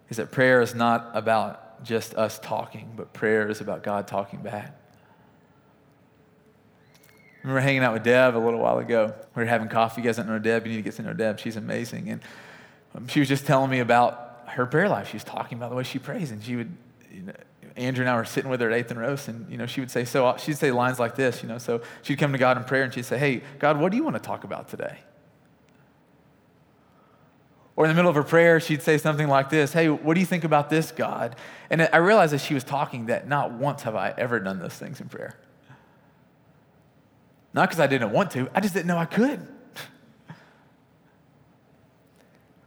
is 0.09 0.17
that 0.17 0.31
prayer 0.31 0.61
is 0.61 0.75
not 0.75 1.09
about 1.13 1.81
just 1.85 2.13
us 2.15 2.39
talking, 2.39 2.91
but 2.97 3.13
prayer 3.13 3.47
is 3.47 3.61
about 3.61 3.83
God 3.83 4.05
talking 4.05 4.41
back. 4.41 4.77
I 6.97 7.37
remember 7.43 7.61
hanging 7.61 7.83
out 7.83 7.93
with 7.93 8.03
Deb 8.03 8.35
a 8.35 8.37
little 8.37 8.59
while 8.59 8.79
ago. 8.79 9.13
We 9.33 9.43
were 9.43 9.47
having 9.47 9.69
coffee. 9.69 10.01
You 10.01 10.05
guys 10.05 10.17
don't 10.17 10.27
know 10.27 10.39
Deb. 10.39 10.65
You 10.65 10.73
need 10.73 10.79
to 10.79 10.81
get 10.81 10.95
to 10.95 11.03
know 11.03 11.13
Deb. 11.13 11.39
She's 11.39 11.55
amazing. 11.55 12.09
And 12.09 12.21
um, 12.95 13.07
she 13.07 13.21
was 13.21 13.29
just 13.29 13.45
telling 13.45 13.71
me 13.71 13.79
about 13.79 14.43
her 14.47 14.65
prayer 14.65 14.89
life. 14.89 15.07
She 15.07 15.15
was 15.15 15.23
talking 15.23 15.57
about 15.57 15.69
the 15.69 15.77
way 15.77 15.83
she 15.83 15.99
prays. 15.99 16.31
And 16.31 16.43
she 16.43 16.57
would, 16.57 16.75
you 17.13 17.21
know, 17.21 17.33
Andrew 17.77 18.03
and 18.03 18.09
I 18.09 18.17
were 18.17 18.25
sitting 18.25 18.51
with 18.51 18.59
her 18.59 18.69
at 18.69 18.77
Eighth 18.77 18.91
and 18.91 18.99
Roast, 18.99 19.29
and 19.29 19.49
you 19.49 19.57
know, 19.57 19.67
she 19.67 19.79
would 19.79 19.89
say, 19.89 20.03
so 20.03 20.27
uh, 20.27 20.35
she'd 20.35 20.57
say 20.57 20.71
lines 20.71 20.99
like 20.99 21.15
this, 21.15 21.41
you 21.41 21.47
know. 21.47 21.59
So 21.59 21.79
she'd 22.01 22.17
come 22.17 22.33
to 22.33 22.37
God 22.37 22.57
in 22.57 22.65
prayer 22.65 22.83
and 22.83 22.93
she'd 22.93 23.05
say, 23.05 23.17
Hey, 23.17 23.41
God, 23.57 23.79
what 23.79 23.91
do 23.91 23.95
you 23.95 24.03
want 24.03 24.17
to 24.17 24.21
talk 24.21 24.43
about 24.43 24.67
today? 24.67 24.97
Or 27.81 27.85
in 27.85 27.89
the 27.89 27.95
middle 27.95 28.09
of 28.09 28.15
her 28.15 28.23
prayer, 28.23 28.59
she'd 28.59 28.83
say 28.83 28.99
something 28.99 29.27
like 29.27 29.49
this 29.49 29.73
Hey, 29.73 29.89
what 29.89 30.13
do 30.13 30.19
you 30.19 30.25
think 30.27 30.43
about 30.43 30.69
this, 30.69 30.91
God? 30.91 31.35
And 31.71 31.89
I 31.91 31.97
realized 31.97 32.31
as 32.31 32.43
she 32.45 32.53
was 32.53 32.63
talking 32.63 33.07
that 33.07 33.27
not 33.27 33.53
once 33.53 33.81
have 33.81 33.95
I 33.95 34.13
ever 34.19 34.39
done 34.39 34.59
those 34.59 34.75
things 34.75 35.01
in 35.01 35.09
prayer. 35.09 35.35
Not 37.55 37.69
because 37.69 37.79
I 37.79 37.87
didn't 37.87 38.11
want 38.11 38.29
to, 38.31 38.47
I 38.53 38.59
just 38.59 38.75
didn't 38.75 38.85
know 38.85 38.99
I 38.99 39.05
could. 39.05 39.47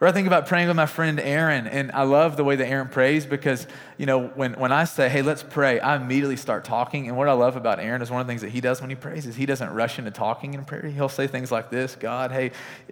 Or 0.04 0.06
I 0.06 0.12
think 0.12 0.26
about 0.26 0.46
praying 0.46 0.68
with 0.68 0.76
my 0.76 0.84
friend 0.84 1.18
Aaron, 1.18 1.66
and 1.66 1.90
I 1.90 2.02
love 2.02 2.37
the 2.37 2.44
way 2.44 2.56
that 2.56 2.66
Aaron 2.66 2.88
prays 2.88 3.25
because, 3.25 3.66
you 3.96 4.04
know, 4.04 4.26
when, 4.26 4.52
when 4.52 4.70
I 4.70 4.84
say, 4.84 5.08
hey, 5.08 5.23
let's 5.23 5.42
pray, 5.42 5.80
I 5.80 5.96
immediately 5.96 6.37
start 6.37 6.66
talking. 6.66 7.08
And 7.08 7.16
what 7.16 7.26
I 7.26 7.32
love 7.32 7.56
about 7.56 7.80
Aaron 7.80 8.02
is 8.02 8.11
one 8.11 8.20
of 8.20 8.26
the 8.26 8.30
things 8.30 8.42
that 8.42 8.50
he 8.50 8.61
does 8.61 8.82
when 8.82 8.90
he 8.90 8.96
prays 8.96 9.25
is 9.25 9.34
he 9.34 9.46
doesn't 9.46 9.73
rush 9.73 9.99
into 9.99 10.11
talking 10.11 10.52
in 10.52 10.62
prayer. 10.66 10.82
He'll 10.88 11.08
say 11.08 11.26
things 11.26 11.50
like 11.50 11.70
this 11.70 11.96
God, 11.96 12.32
hey, 12.32 12.50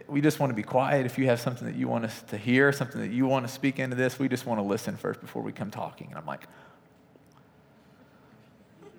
we 0.09 0.23
just 0.23 0.40
want 0.40 0.52
to 0.52 0.54
be 0.54 0.62
quiet. 0.62 1.04
If 1.04 1.19
you 1.19 1.26
have 1.26 1.38
something 1.38 1.69
that 1.69 1.76
you 1.76 1.87
want 1.87 2.07
us 2.07 2.23
to 2.28 2.38
hear, 2.38 2.73
something 2.73 3.02
that 3.02 3.12
you 3.12 3.26
want 3.26 3.47
to 3.47 3.52
speak 3.52 3.78
into 3.78 3.95
this, 3.95 4.19
we 4.19 4.26
just 4.26 4.47
want 4.47 4.61
to 4.61 4.64
listen 4.64 4.97
first 4.97 5.21
before 5.21 5.42
we 5.42 5.52
come 5.52 5.71
talking. 5.71 6.07
And 6.07 6.16
I'm 6.16 6.25
like, 6.25 6.47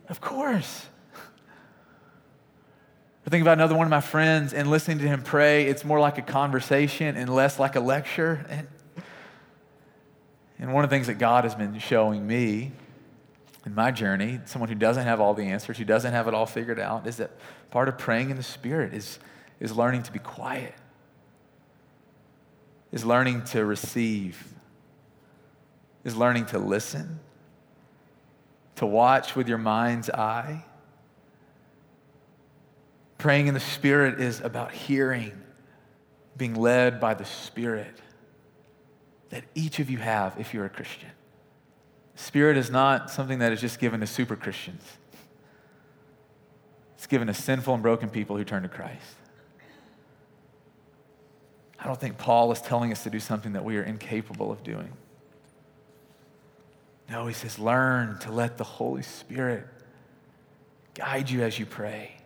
of 0.08 0.22
course. 0.22 0.86
I 3.26 3.30
think 3.30 3.42
about 3.42 3.54
another 3.54 3.76
one 3.76 3.88
of 3.88 3.92
my 3.92 4.02
friends 4.02 4.54
and 4.54 4.70
listening 4.70 5.00
to 5.00 5.08
him 5.08 5.22
pray, 5.22 5.68
it's 5.68 5.86
more 5.86 6.00
like 6.00 6.18
a 6.18 6.22
conversation 6.22 7.16
and 7.16 7.34
less 7.34 7.58
like 7.58 7.76
a 7.78 7.80
lecture. 7.80 8.46
And, 8.50 8.68
and 10.60 10.74
one 10.74 10.84
of 10.84 10.90
the 10.90 10.96
things 10.96 11.08
that 11.08 11.20
God 11.20 11.46
has 11.46 11.56
been 11.56 11.80
showing 11.80 12.28
me 12.28 12.74
in 13.66 13.74
my 13.74 13.92
journey, 13.92 14.42
someone 14.46 14.68
who 14.68 14.76
doesn't 14.76 15.06
have 15.06 15.22
all 15.22 15.34
the 15.34 15.44
answers, 15.44 15.78
who 15.78 15.86
doesn't 15.86 16.12
have 16.12 16.28
it 16.28 16.34
all 16.34 16.46
figured 16.46 16.80
out, 16.80 17.08
is 17.08 17.18
that 17.18 17.32
part 17.72 17.88
of 17.88 17.98
praying 17.98 18.30
in 18.30 18.36
the 18.36 18.44
Spirit 18.44 18.94
is, 18.94 19.20
is 19.62 19.74
learning 19.74 20.04
to 20.04 20.12
be 20.12 20.20
quiet, 20.20 20.76
is 22.92 23.06
learning 23.06 23.46
to 23.46 23.64
receive, 23.64 24.54
is 26.04 26.18
learning 26.18 26.46
to 26.48 26.60
listen, 26.60 27.22
to 28.76 28.86
watch 28.86 29.34
with 29.34 29.48
your 29.48 29.58
mind's 29.58 30.10
eye 30.10 30.66
Praying 33.24 33.48
in 33.48 33.54
the 33.54 33.62
Spirit 33.62 34.20
is 34.20 34.42
about 34.42 34.74
hearing, 34.74 35.32
being 36.36 36.56
led 36.56 37.00
by 37.00 37.14
the 37.14 37.24
Spirit 37.24 38.02
that 39.30 39.46
each 39.56 39.80
of 39.80 39.90
you 39.90 39.98
have 40.00 40.38
if 40.38 40.54
you're 40.54 40.66
a 40.66 40.70
Christian. 40.70 41.08
Spirit 42.16 42.58
is 42.58 42.70
not 42.70 43.10
something 43.10 43.40
that 43.40 43.54
is 43.54 43.62
just 43.62 43.80
given 43.80 44.02
to 44.02 44.08
super 44.08 44.36
Christians. 44.36 44.84
It's 46.98 47.08
given 47.08 47.28
to 47.28 47.34
sinful 47.34 47.74
and 47.74 47.82
broken 47.82 48.10
people 48.10 48.36
who 48.36 48.44
turn 48.44 48.64
to 48.64 48.68
Christ. 48.68 49.16
I 51.80 51.88
don't 51.88 51.98
think 51.98 52.18
Paul 52.18 52.52
is 52.52 52.60
telling 52.60 52.92
us 52.92 53.04
to 53.04 53.10
do 53.10 53.22
something 53.22 53.54
that 53.54 53.64
we 53.64 53.78
are 53.78 53.84
incapable 53.84 54.52
of 54.52 54.64
doing. 54.64 54.92
No, 57.10 57.28
he 57.28 57.34
says, 57.34 57.58
learn 57.58 58.20
to 58.20 58.34
let 58.34 58.58
the 58.58 58.66
Holy 58.66 59.02
Spirit 59.02 59.66
guide 60.94 61.30
you 61.30 61.42
as 61.42 61.58
you 61.58 61.66
pray. 61.66 62.18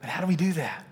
But 0.00 0.10
how 0.10 0.20
do 0.20 0.26
we 0.26 0.36
do 0.36 0.52
that? 0.54 0.84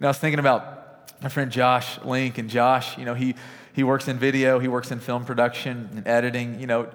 Now, 0.00 0.08
I 0.08 0.10
was 0.10 0.18
thinking 0.18 0.40
about 0.40 1.22
my 1.22 1.28
friend 1.28 1.50
Josh 1.50 1.98
Link, 2.04 2.38
and 2.38 2.50
Josh, 2.50 2.98
you 2.98 3.04
know, 3.04 3.14
he, 3.14 3.34
he 3.72 3.82
works 3.82 4.08
in 4.08 4.18
video, 4.18 4.58
he 4.58 4.68
works 4.68 4.90
in 4.90 5.00
film 5.00 5.24
production 5.24 5.88
and 5.96 6.06
editing. 6.06 6.60
You 6.60 6.66
know, 6.66 6.90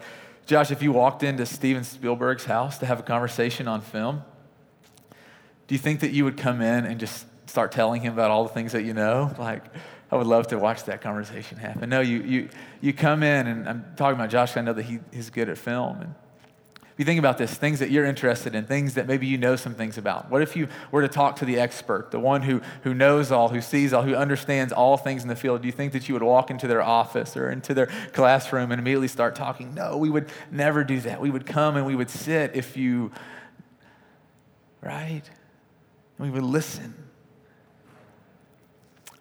Josh, 0.46 0.72
if 0.72 0.84
you 0.84 0.92
walked 0.92 1.24
into 1.24 1.46
Steven 1.46 1.84
Spielberg's 1.84 2.46
house 2.46 2.78
to 2.80 2.86
have 2.86 3.00
a 3.00 3.04
conversation 3.04 3.68
on 3.68 3.82
film, 3.82 4.24
do 5.68 5.76
you 5.76 5.80
think 5.80 6.02
that 6.02 6.12
you 6.12 6.24
would 6.26 6.38
come 6.38 6.62
in 6.62 6.86
and 6.86 7.00
just 7.00 7.26
start 7.48 7.72
telling 7.72 8.02
him 8.02 8.14
about 8.14 8.32
all 8.32 8.44
the 8.44 8.54
things 8.54 8.72
that 8.74 8.84
you 8.84 8.94
know? 8.94 9.34
Like, 9.40 9.64
I 10.12 10.16
would 10.16 10.28
love 10.28 10.48
to 10.48 10.58
watch 10.58 10.86
that 10.86 11.02
conversation 11.02 11.58
happen. 11.58 11.90
No, 11.90 12.02
you, 12.02 12.22
you, 12.22 12.50
you 12.82 12.94
come 12.94 13.22
in, 13.22 13.48
and 13.48 13.70
I'm 13.70 13.86
talking 13.96 14.20
about 14.20 14.30
Josh, 14.30 14.58
I 14.58 14.62
know 14.62 14.74
that 14.74 14.84
he, 14.84 15.00
he's 15.12 15.30
good 15.30 15.50
at 15.50 15.58
film. 15.58 16.02
And 16.02 16.16
you 17.00 17.06
think 17.06 17.18
about 17.18 17.38
this, 17.38 17.54
things 17.54 17.80
that 17.80 17.92
you're 17.92 18.04
interested 18.04 18.54
in, 18.54 18.66
things 18.66 18.96
that 18.96 19.08
maybe 19.08 19.26
you 19.26 19.38
know 19.38 19.56
some 19.56 19.74
things 19.74 19.98
about. 19.98 20.30
What 20.30 20.42
if 20.42 20.58
you 20.58 20.68
were 20.92 21.02
to 21.02 21.08
talk 21.08 21.38
to 21.38 21.46
the 21.46 21.58
expert, 21.58 22.12
the 22.12 22.20
one 22.20 22.42
who, 22.42 22.62
who 22.84 22.94
knows 22.94 23.32
all, 23.32 23.48
who 23.48 23.62
sees 23.62 23.94
all, 23.94 24.04
who 24.04 24.14
understands 24.14 24.74
all 24.74 24.98
things 24.98 25.24
in 25.24 25.30
the 25.30 25.36
field? 25.38 25.62
Do 25.62 25.68
you 25.70 25.72
think 25.72 25.94
that 25.94 26.10
you 26.10 26.14
would 26.14 26.24
walk 26.24 26.52
into 26.52 26.68
their 26.68 26.82
office 26.82 27.38
or 27.38 27.50
into 27.50 27.74
their 27.74 27.86
classroom 28.12 28.74
and 28.74 28.82
immediately 28.82 29.08
start 29.08 29.34
talking? 29.34 29.74
No, 29.74 29.96
we 29.96 30.10
would 30.10 30.30
never 30.52 30.84
do 30.84 31.00
that. 31.00 31.22
We 31.22 31.30
would 31.30 31.46
come 31.46 31.78
and 31.78 31.86
we 31.86 31.96
would 31.96 32.10
sit 32.10 32.54
if 32.54 32.76
you, 32.76 33.14
right? 34.82 35.24
We 36.18 36.30
would 36.30 36.44
listen. 36.44 37.09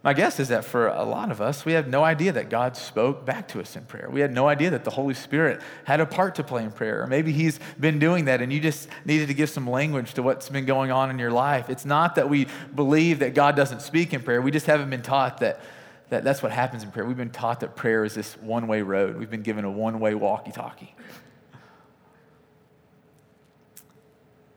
My 0.05 0.15
guess 0.15 0.39
is 0.39 0.49
that 0.49 0.65
for 0.65 0.87
a 0.87 1.03
lot 1.03 1.33
of 1.33 1.41
us, 1.41 1.65
we 1.65 1.73
have 1.73 1.89
no 1.89 2.05
idea 2.05 2.31
that 2.33 2.49
God 2.51 2.77
spoke 2.77 3.27
back 3.27 3.49
to 3.49 3.61
us 3.61 3.75
in 3.75 3.85
prayer. 3.85 4.09
We 4.09 4.21
had 4.21 4.33
no 4.33 4.47
idea 4.47 4.71
that 4.71 4.85
the 4.85 4.91
Holy 4.91 5.15
Spirit 5.15 5.61
had 5.85 6.01
a 6.01 6.07
part 6.07 6.37
to 6.37 6.45
play 6.45 6.63
in 6.63 6.71
prayer. 6.71 7.03
Or 7.03 7.09
maybe 7.09 7.33
He's 7.33 7.59
been 7.81 7.99
doing 7.99 8.27
that 8.27 8.41
and 8.41 8.53
you 8.53 8.61
just 8.61 8.89
needed 9.05 9.27
to 9.27 9.35
give 9.35 9.51
some 9.51 9.69
language 9.69 10.15
to 10.15 10.23
what's 10.23 10.49
been 10.49 10.67
going 10.67 10.93
on 10.93 11.11
in 11.11 11.19
your 11.19 11.33
life. 11.33 11.69
It's 11.69 11.85
not 11.85 12.15
that 12.15 12.29
we 12.29 12.47
believe 12.73 13.19
that 13.19 13.35
God 13.35 13.57
doesn't 13.57 13.83
speak 13.83 14.15
in 14.15 14.23
prayer, 14.23 14.41
we 14.41 14.53
just 14.53 14.67
haven't 14.67 14.89
been 14.89 15.03
taught 15.03 15.39
that, 15.39 15.61
that 16.11 16.23
that's 16.23 16.45
what 16.45 16.53
happens 16.53 16.85
in 16.85 16.93
prayer. 16.93 17.05
We've 17.05 17.17
been 17.17 17.31
taught 17.31 17.61
that 17.61 17.75
prayer 17.75 18.05
is 18.05 18.15
this 18.15 18.37
one 18.37 18.69
way 18.69 18.83
road, 18.83 19.17
we've 19.17 19.31
been 19.31 19.43
given 19.43 19.65
a 19.65 19.71
one 19.71 19.99
way 19.99 20.15
walkie 20.15 20.53
talkie. 20.53 20.95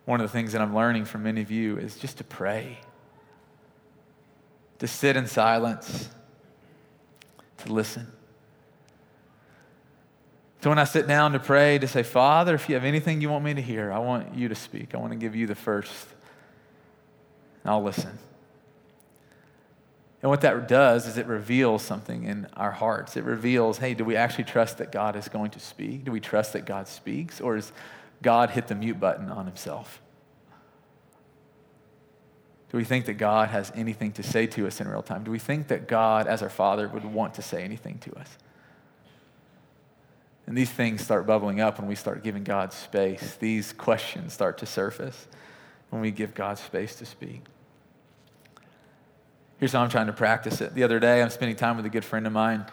One 0.06 0.22
of 0.22 0.28
the 0.30 0.32
things 0.32 0.52
that 0.52 0.62
I'm 0.62 0.76
learning 0.76 1.06
from 1.06 1.24
many 1.24 1.42
of 1.42 1.50
you 1.50 1.78
is 1.78 1.96
just 1.96 2.20
to 2.20 2.24
pray 2.24 2.78
to 4.82 4.88
sit 4.88 5.16
in 5.16 5.28
silence, 5.28 6.10
to 7.60 7.72
listen. 7.72 8.08
So 10.62 10.72
when 10.72 10.80
I 10.80 10.86
sit 10.86 11.08
down 11.08 11.34
to 11.34 11.40
pray, 11.40 11.78
to 11.78 11.88
say, 11.88 12.02
Father, 12.02 12.56
if 12.56 12.68
you 12.68 12.74
have 12.74 12.84
anything 12.84 13.22
you 13.22 13.30
want 13.30 13.44
me 13.44 13.54
to 13.54 13.62
hear, 13.62 13.92
I 13.92 14.00
want 14.00 14.34
you 14.34 14.48
to 14.48 14.56
speak. 14.56 14.96
I 14.96 14.98
want 14.98 15.12
to 15.12 15.20
give 15.20 15.36
you 15.36 15.46
the 15.46 15.54
first. 15.54 16.08
And 17.62 17.70
I'll 17.70 17.84
listen. 17.84 18.18
And 20.24 20.32
what 20.32 20.42
that 20.42 20.68
does 20.68 21.06
is 21.06 21.16
it 21.20 21.28
reveals 21.28 21.84
something 21.84 22.24
in 22.24 22.48
our 22.58 22.72
hearts. 22.72 23.16
It 23.16 23.24
reveals, 23.24 23.78
hey, 23.78 23.94
do 23.94 24.04
we 24.04 24.16
actually 24.16 24.46
trust 24.46 24.80
that 24.80 24.92
God 24.92 25.16
is 25.16 25.30
going 25.30 25.52
to 25.52 25.60
speak? 25.60 26.06
Do 26.06 26.12
we 26.12 26.20
trust 26.20 26.54
that 26.54 26.66
God 26.66 26.88
speaks? 26.88 27.40
Or 27.40 27.54
has 27.54 27.72
God 28.24 28.50
hit 28.50 28.66
the 28.66 28.74
mute 28.74 29.00
button 29.00 29.30
on 29.30 29.46
himself? 29.46 30.02
Do 32.72 32.78
we 32.78 32.86
think 32.86 33.06
that 33.08 33.16
God 33.16 33.50
has 33.50 33.70
anything 33.76 34.14
to 34.14 34.24
say 34.24 34.48
to 34.48 34.66
us 34.66 34.80
in 34.80 34.88
real 34.88 35.02
time? 35.02 35.26
Do 35.26 35.32
we 35.32 35.40
think 35.40 35.68
that 35.68 35.90
God, 35.90 36.26
as 36.26 36.42
our 36.42 36.50
Father, 36.50 36.88
would 36.88 37.04
want 37.04 37.34
to 37.34 37.42
say 37.42 37.64
anything 37.64 37.98
to 38.00 38.16
us? 38.16 38.38
And 40.48 40.58
these 40.58 40.70
things 40.70 41.02
start 41.02 41.28
bubbling 41.28 41.60
up 41.60 41.80
when 41.80 41.88
we 41.90 41.96
start 41.96 42.24
giving 42.24 42.46
God 42.46 42.72
space. 42.72 43.36
These 43.36 43.74
questions 43.74 44.32
start 44.32 44.58
to 44.60 44.66
surface 44.66 45.28
when 45.90 46.02
we 46.02 46.12
give 46.12 46.34
God 46.34 46.58
space 46.58 46.96
to 46.96 47.06
speak. 47.06 47.42
Here's 49.60 49.74
how 49.74 49.82
I'm 49.82 49.90
trying 49.90 50.08
to 50.08 50.14
practice 50.14 50.62
it. 50.62 50.74
The 50.74 50.84
other 50.84 51.00
day, 51.00 51.22
I'm 51.22 51.30
spending 51.30 51.58
time 51.58 51.76
with 51.76 51.86
a 51.86 51.90
good 51.90 52.06
friend 52.06 52.26
of 52.26 52.32
mine, 52.32 52.66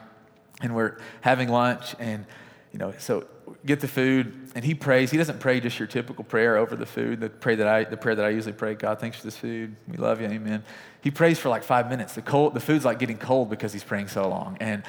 and 0.62 0.76
we're 0.76 0.98
having 1.22 1.48
lunch, 1.48 1.96
and 1.98 2.24
you 2.72 2.78
know, 2.78 2.92
so 2.98 3.26
get 3.64 3.80
the 3.80 3.88
food, 3.88 4.50
and 4.54 4.64
he 4.64 4.74
prays. 4.74 5.10
He 5.10 5.16
doesn't 5.16 5.40
pray 5.40 5.60
just 5.60 5.78
your 5.78 5.88
typical 5.88 6.24
prayer 6.24 6.56
over 6.56 6.76
the 6.76 6.86
food, 6.86 7.20
the 7.20 7.30
prayer 7.30 7.56
that 7.56 7.66
I, 7.66 7.84
the 7.84 7.96
prayer 7.96 8.14
that 8.14 8.24
I 8.24 8.30
usually 8.30 8.52
pray. 8.52 8.74
God, 8.74 9.00
thanks 9.00 9.18
for 9.18 9.24
this 9.24 9.36
food. 9.36 9.74
We 9.88 9.96
love 9.96 10.20
you, 10.20 10.26
Amen. 10.26 10.62
He 11.00 11.10
prays 11.10 11.38
for 11.38 11.48
like 11.48 11.64
five 11.64 11.88
minutes. 11.88 12.14
The 12.14 12.22
cold, 12.22 12.54
the 12.54 12.60
food's 12.60 12.84
like 12.84 12.98
getting 12.98 13.18
cold 13.18 13.48
because 13.50 13.72
he's 13.72 13.84
praying 13.84 14.08
so 14.08 14.28
long, 14.28 14.56
and 14.60 14.82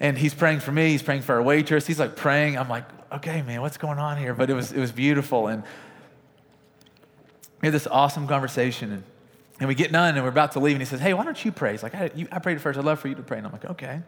and 0.00 0.16
he's 0.16 0.34
praying 0.34 0.60
for 0.60 0.72
me. 0.72 0.90
He's 0.90 1.02
praying 1.02 1.22
for 1.22 1.34
our 1.34 1.42
waitress. 1.42 1.86
He's 1.86 1.98
like 1.98 2.16
praying. 2.16 2.58
I'm 2.58 2.68
like, 2.68 2.84
okay, 3.12 3.42
man, 3.42 3.60
what's 3.60 3.76
going 3.76 3.98
on 3.98 4.16
here? 4.16 4.34
But 4.34 4.50
it 4.50 4.54
was 4.54 4.72
it 4.72 4.80
was 4.80 4.92
beautiful, 4.92 5.48
and 5.48 5.62
we 7.60 7.66
had 7.66 7.74
this 7.74 7.86
awesome 7.86 8.26
conversation, 8.26 8.92
and 8.92 9.02
and 9.60 9.68
we 9.68 9.74
get 9.74 9.92
done, 9.92 10.14
and 10.16 10.24
we're 10.24 10.30
about 10.30 10.52
to 10.52 10.60
leave, 10.60 10.74
and 10.74 10.82
he 10.82 10.86
says, 10.86 10.98
hey, 10.98 11.14
why 11.14 11.24
don't 11.24 11.44
you 11.44 11.52
pray? 11.52 11.72
He's 11.72 11.84
like, 11.84 11.94
I, 11.94 12.10
you, 12.16 12.26
I 12.32 12.40
prayed 12.40 12.60
first. 12.60 12.78
I'd 12.78 12.84
love 12.84 12.98
for 12.98 13.08
you 13.08 13.14
to 13.14 13.22
pray, 13.22 13.38
and 13.38 13.46
I'm 13.46 13.52
like, 13.52 13.66
okay. 13.66 14.00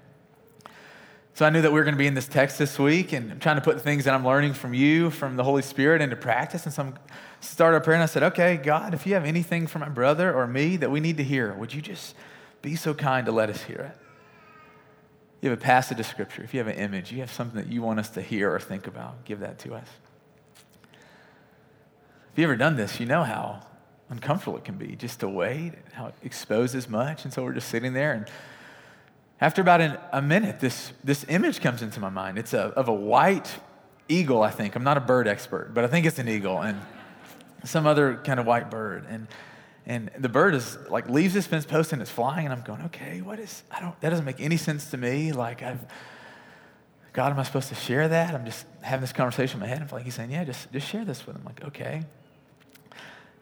So 1.34 1.44
I 1.44 1.50
knew 1.50 1.62
that 1.62 1.72
we 1.72 1.80
were 1.80 1.84
going 1.84 1.96
to 1.96 1.98
be 1.98 2.06
in 2.06 2.14
this 2.14 2.28
text 2.28 2.58
this 2.58 2.78
week, 2.78 3.12
and 3.12 3.32
I'm 3.32 3.40
trying 3.40 3.56
to 3.56 3.62
put 3.62 3.74
the 3.74 3.82
things 3.82 4.04
that 4.04 4.14
I'm 4.14 4.24
learning 4.24 4.52
from 4.54 4.72
you, 4.72 5.10
from 5.10 5.34
the 5.34 5.42
Holy 5.42 5.62
Spirit, 5.62 6.00
into 6.00 6.14
practice. 6.14 6.64
And 6.64 6.72
so 6.72 6.82
I 6.84 6.92
started 7.40 7.84
and 7.90 8.02
I 8.02 8.06
said, 8.06 8.22
Okay, 8.22 8.56
God, 8.56 8.94
if 8.94 9.04
you 9.04 9.14
have 9.14 9.24
anything 9.24 9.66
for 9.66 9.80
my 9.80 9.88
brother 9.88 10.32
or 10.32 10.46
me 10.46 10.76
that 10.76 10.92
we 10.92 11.00
need 11.00 11.16
to 11.16 11.24
hear, 11.24 11.52
would 11.54 11.74
you 11.74 11.82
just 11.82 12.14
be 12.62 12.76
so 12.76 12.94
kind 12.94 13.26
to 13.26 13.32
let 13.32 13.50
us 13.50 13.62
hear 13.62 13.92
it? 13.92 13.98
You 15.42 15.50
have 15.50 15.58
a 15.58 15.60
passage 15.60 15.98
of 15.98 16.06
Scripture, 16.06 16.44
if 16.44 16.54
you 16.54 16.58
have 16.58 16.68
an 16.68 16.76
image, 16.76 17.10
you 17.10 17.18
have 17.18 17.32
something 17.32 17.60
that 17.60 17.70
you 17.70 17.82
want 17.82 17.98
us 17.98 18.10
to 18.10 18.22
hear 18.22 18.54
or 18.54 18.60
think 18.60 18.86
about, 18.86 19.24
give 19.24 19.40
that 19.40 19.58
to 19.60 19.74
us. 19.74 19.88
If 22.32 22.38
you've 22.38 22.44
ever 22.44 22.56
done 22.56 22.76
this, 22.76 23.00
you 23.00 23.06
know 23.06 23.24
how 23.24 23.60
uncomfortable 24.08 24.56
it 24.56 24.64
can 24.64 24.76
be 24.76 24.94
just 24.94 25.18
to 25.20 25.28
wait, 25.28 25.72
how 25.94 26.06
it 26.06 26.14
exposes 26.22 26.88
much. 26.88 27.24
And 27.24 27.32
so 27.32 27.42
we're 27.42 27.54
just 27.54 27.68
sitting 27.68 27.92
there 27.92 28.12
and 28.12 28.28
after 29.44 29.60
about 29.60 29.82
an, 29.82 29.98
a 30.10 30.22
minute, 30.22 30.58
this, 30.58 30.90
this 31.04 31.26
image 31.28 31.60
comes 31.60 31.82
into 31.82 32.00
my 32.00 32.08
mind. 32.08 32.38
It's 32.38 32.54
a, 32.54 32.60
of 32.60 32.88
a 32.88 32.94
white 32.94 33.54
eagle, 34.08 34.42
I 34.42 34.48
think. 34.48 34.74
I'm 34.74 34.84
not 34.84 34.96
a 34.96 35.02
bird 35.02 35.28
expert, 35.28 35.74
but 35.74 35.84
I 35.84 35.86
think 35.86 36.06
it's 36.06 36.18
an 36.18 36.30
eagle 36.30 36.62
and 36.62 36.80
some 37.62 37.86
other 37.86 38.22
kind 38.24 38.40
of 38.40 38.46
white 38.46 38.70
bird. 38.70 39.04
And, 39.06 39.28
and 39.84 40.10
the 40.18 40.30
bird 40.30 40.54
is 40.54 40.78
like 40.88 41.10
leaves 41.10 41.34
this 41.34 41.46
fence 41.46 41.66
post 41.66 41.92
and 41.92 42.00
it's 42.00 42.10
flying, 42.10 42.46
and 42.46 42.54
I'm 42.54 42.62
going, 42.62 42.80
okay, 42.86 43.20
what 43.20 43.38
is, 43.38 43.64
I 43.70 43.80
don't, 43.80 44.00
that 44.00 44.08
doesn't 44.08 44.24
make 44.24 44.40
any 44.40 44.56
sense 44.56 44.90
to 44.92 44.96
me. 44.96 45.32
Like, 45.32 45.62
I've, 45.62 45.84
God, 47.12 47.30
am 47.30 47.38
I 47.38 47.42
supposed 47.42 47.68
to 47.68 47.74
share 47.74 48.08
that? 48.08 48.34
I'm 48.34 48.46
just 48.46 48.64
having 48.80 49.02
this 49.02 49.12
conversation 49.12 49.56
in 49.56 49.60
my 49.60 49.66
head. 49.66 49.82
And 49.82 49.92
like, 49.92 50.04
he's 50.04 50.14
saying, 50.14 50.30
yeah, 50.30 50.44
just, 50.44 50.72
just 50.72 50.88
share 50.88 51.04
this 51.04 51.26
with 51.26 51.36
him. 51.36 51.42
I'm 51.42 51.54
like, 51.54 51.64
okay. 51.64 52.04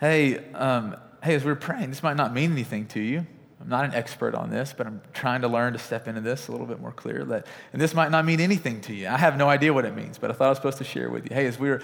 Hey, 0.00 0.52
um, 0.52 0.96
hey, 1.22 1.36
as 1.36 1.44
we're 1.44 1.54
praying, 1.54 1.90
this 1.90 2.02
might 2.02 2.16
not 2.16 2.34
mean 2.34 2.50
anything 2.50 2.86
to 2.86 3.00
you. 3.00 3.24
I'm 3.62 3.68
not 3.68 3.84
an 3.84 3.94
expert 3.94 4.34
on 4.34 4.50
this, 4.50 4.74
but 4.76 4.86
I'm 4.88 5.00
trying 5.12 5.42
to 5.42 5.48
learn 5.48 5.72
to 5.74 5.78
step 5.78 6.08
into 6.08 6.20
this 6.20 6.48
a 6.48 6.52
little 6.52 6.66
bit 6.66 6.80
more 6.80 6.90
clear. 6.90 7.24
That, 7.24 7.46
and 7.72 7.80
this 7.80 7.94
might 7.94 8.10
not 8.10 8.24
mean 8.24 8.40
anything 8.40 8.80
to 8.82 8.94
you. 8.94 9.06
I 9.06 9.16
have 9.16 9.36
no 9.36 9.48
idea 9.48 9.72
what 9.72 9.84
it 9.84 9.94
means, 9.94 10.18
but 10.18 10.30
I 10.30 10.34
thought 10.34 10.46
I 10.46 10.48
was 10.48 10.58
supposed 10.58 10.78
to 10.78 10.84
share 10.84 11.08
with 11.10 11.30
you. 11.30 11.34
Hey, 11.34 11.46
as 11.46 11.60
we 11.60 11.70
were 11.70 11.80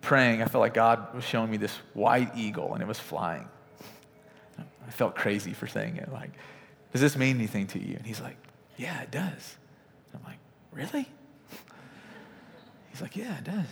praying, 0.00 0.42
I 0.42 0.46
felt 0.46 0.60
like 0.60 0.74
God 0.74 1.14
was 1.14 1.22
showing 1.22 1.50
me 1.50 1.58
this 1.58 1.74
white 1.94 2.36
eagle, 2.36 2.74
and 2.74 2.82
it 2.82 2.88
was 2.88 2.98
flying. 2.98 3.48
I 4.58 4.90
felt 4.90 5.14
crazy 5.14 5.52
for 5.52 5.68
saying 5.68 5.96
it. 5.96 6.12
Like, 6.12 6.30
does 6.92 7.00
this 7.00 7.16
mean 7.16 7.36
anything 7.36 7.68
to 7.68 7.78
you? 7.78 7.94
And 7.96 8.06
he's 8.06 8.20
like, 8.20 8.36
Yeah, 8.76 9.00
it 9.02 9.12
does. 9.12 9.56
I'm 10.12 10.24
like, 10.24 10.38
Really? 10.72 11.08
He's 12.90 13.00
like, 13.00 13.16
Yeah, 13.16 13.38
it 13.38 13.44
does. 13.44 13.68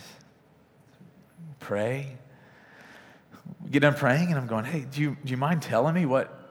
Pray. 1.59 2.17
We 3.61 3.71
get 3.71 3.81
done 3.81 3.95
praying, 3.95 4.29
and 4.29 4.35
I'm 4.37 4.47
going, 4.47 4.63
Hey, 4.63 4.85
do 4.89 5.01
you, 5.01 5.17
do 5.25 5.31
you 5.31 5.37
mind 5.37 5.61
telling 5.61 5.93
me 5.93 6.05
what 6.05 6.44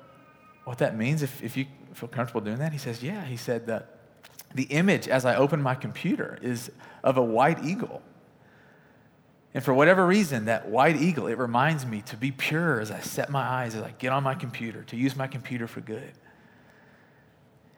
what 0.64 0.78
that 0.78 0.96
means 0.96 1.22
if, 1.22 1.42
if 1.42 1.56
you 1.56 1.66
feel 1.92 2.08
comfortable 2.08 2.40
doing 2.40 2.58
that? 2.58 2.72
He 2.72 2.78
says, 2.78 3.02
Yeah. 3.02 3.24
He 3.24 3.36
said 3.36 3.66
that 3.66 3.98
the 4.54 4.64
image 4.64 5.08
as 5.08 5.24
I 5.24 5.36
open 5.36 5.60
my 5.60 5.74
computer 5.74 6.38
is 6.40 6.70
of 7.02 7.16
a 7.16 7.22
white 7.22 7.64
eagle. 7.64 8.02
And 9.52 9.62
for 9.62 9.72
whatever 9.72 10.04
reason, 10.04 10.46
that 10.46 10.68
white 10.68 10.96
eagle, 10.96 11.28
it 11.28 11.38
reminds 11.38 11.86
me 11.86 12.02
to 12.02 12.16
be 12.16 12.32
pure 12.32 12.80
as 12.80 12.90
I 12.90 13.00
set 13.00 13.30
my 13.30 13.42
eyes, 13.42 13.76
as 13.76 13.82
I 13.82 13.92
get 13.98 14.12
on 14.12 14.24
my 14.24 14.34
computer, 14.34 14.82
to 14.84 14.96
use 14.96 15.14
my 15.14 15.28
computer 15.28 15.68
for 15.68 15.80
good. 15.80 16.12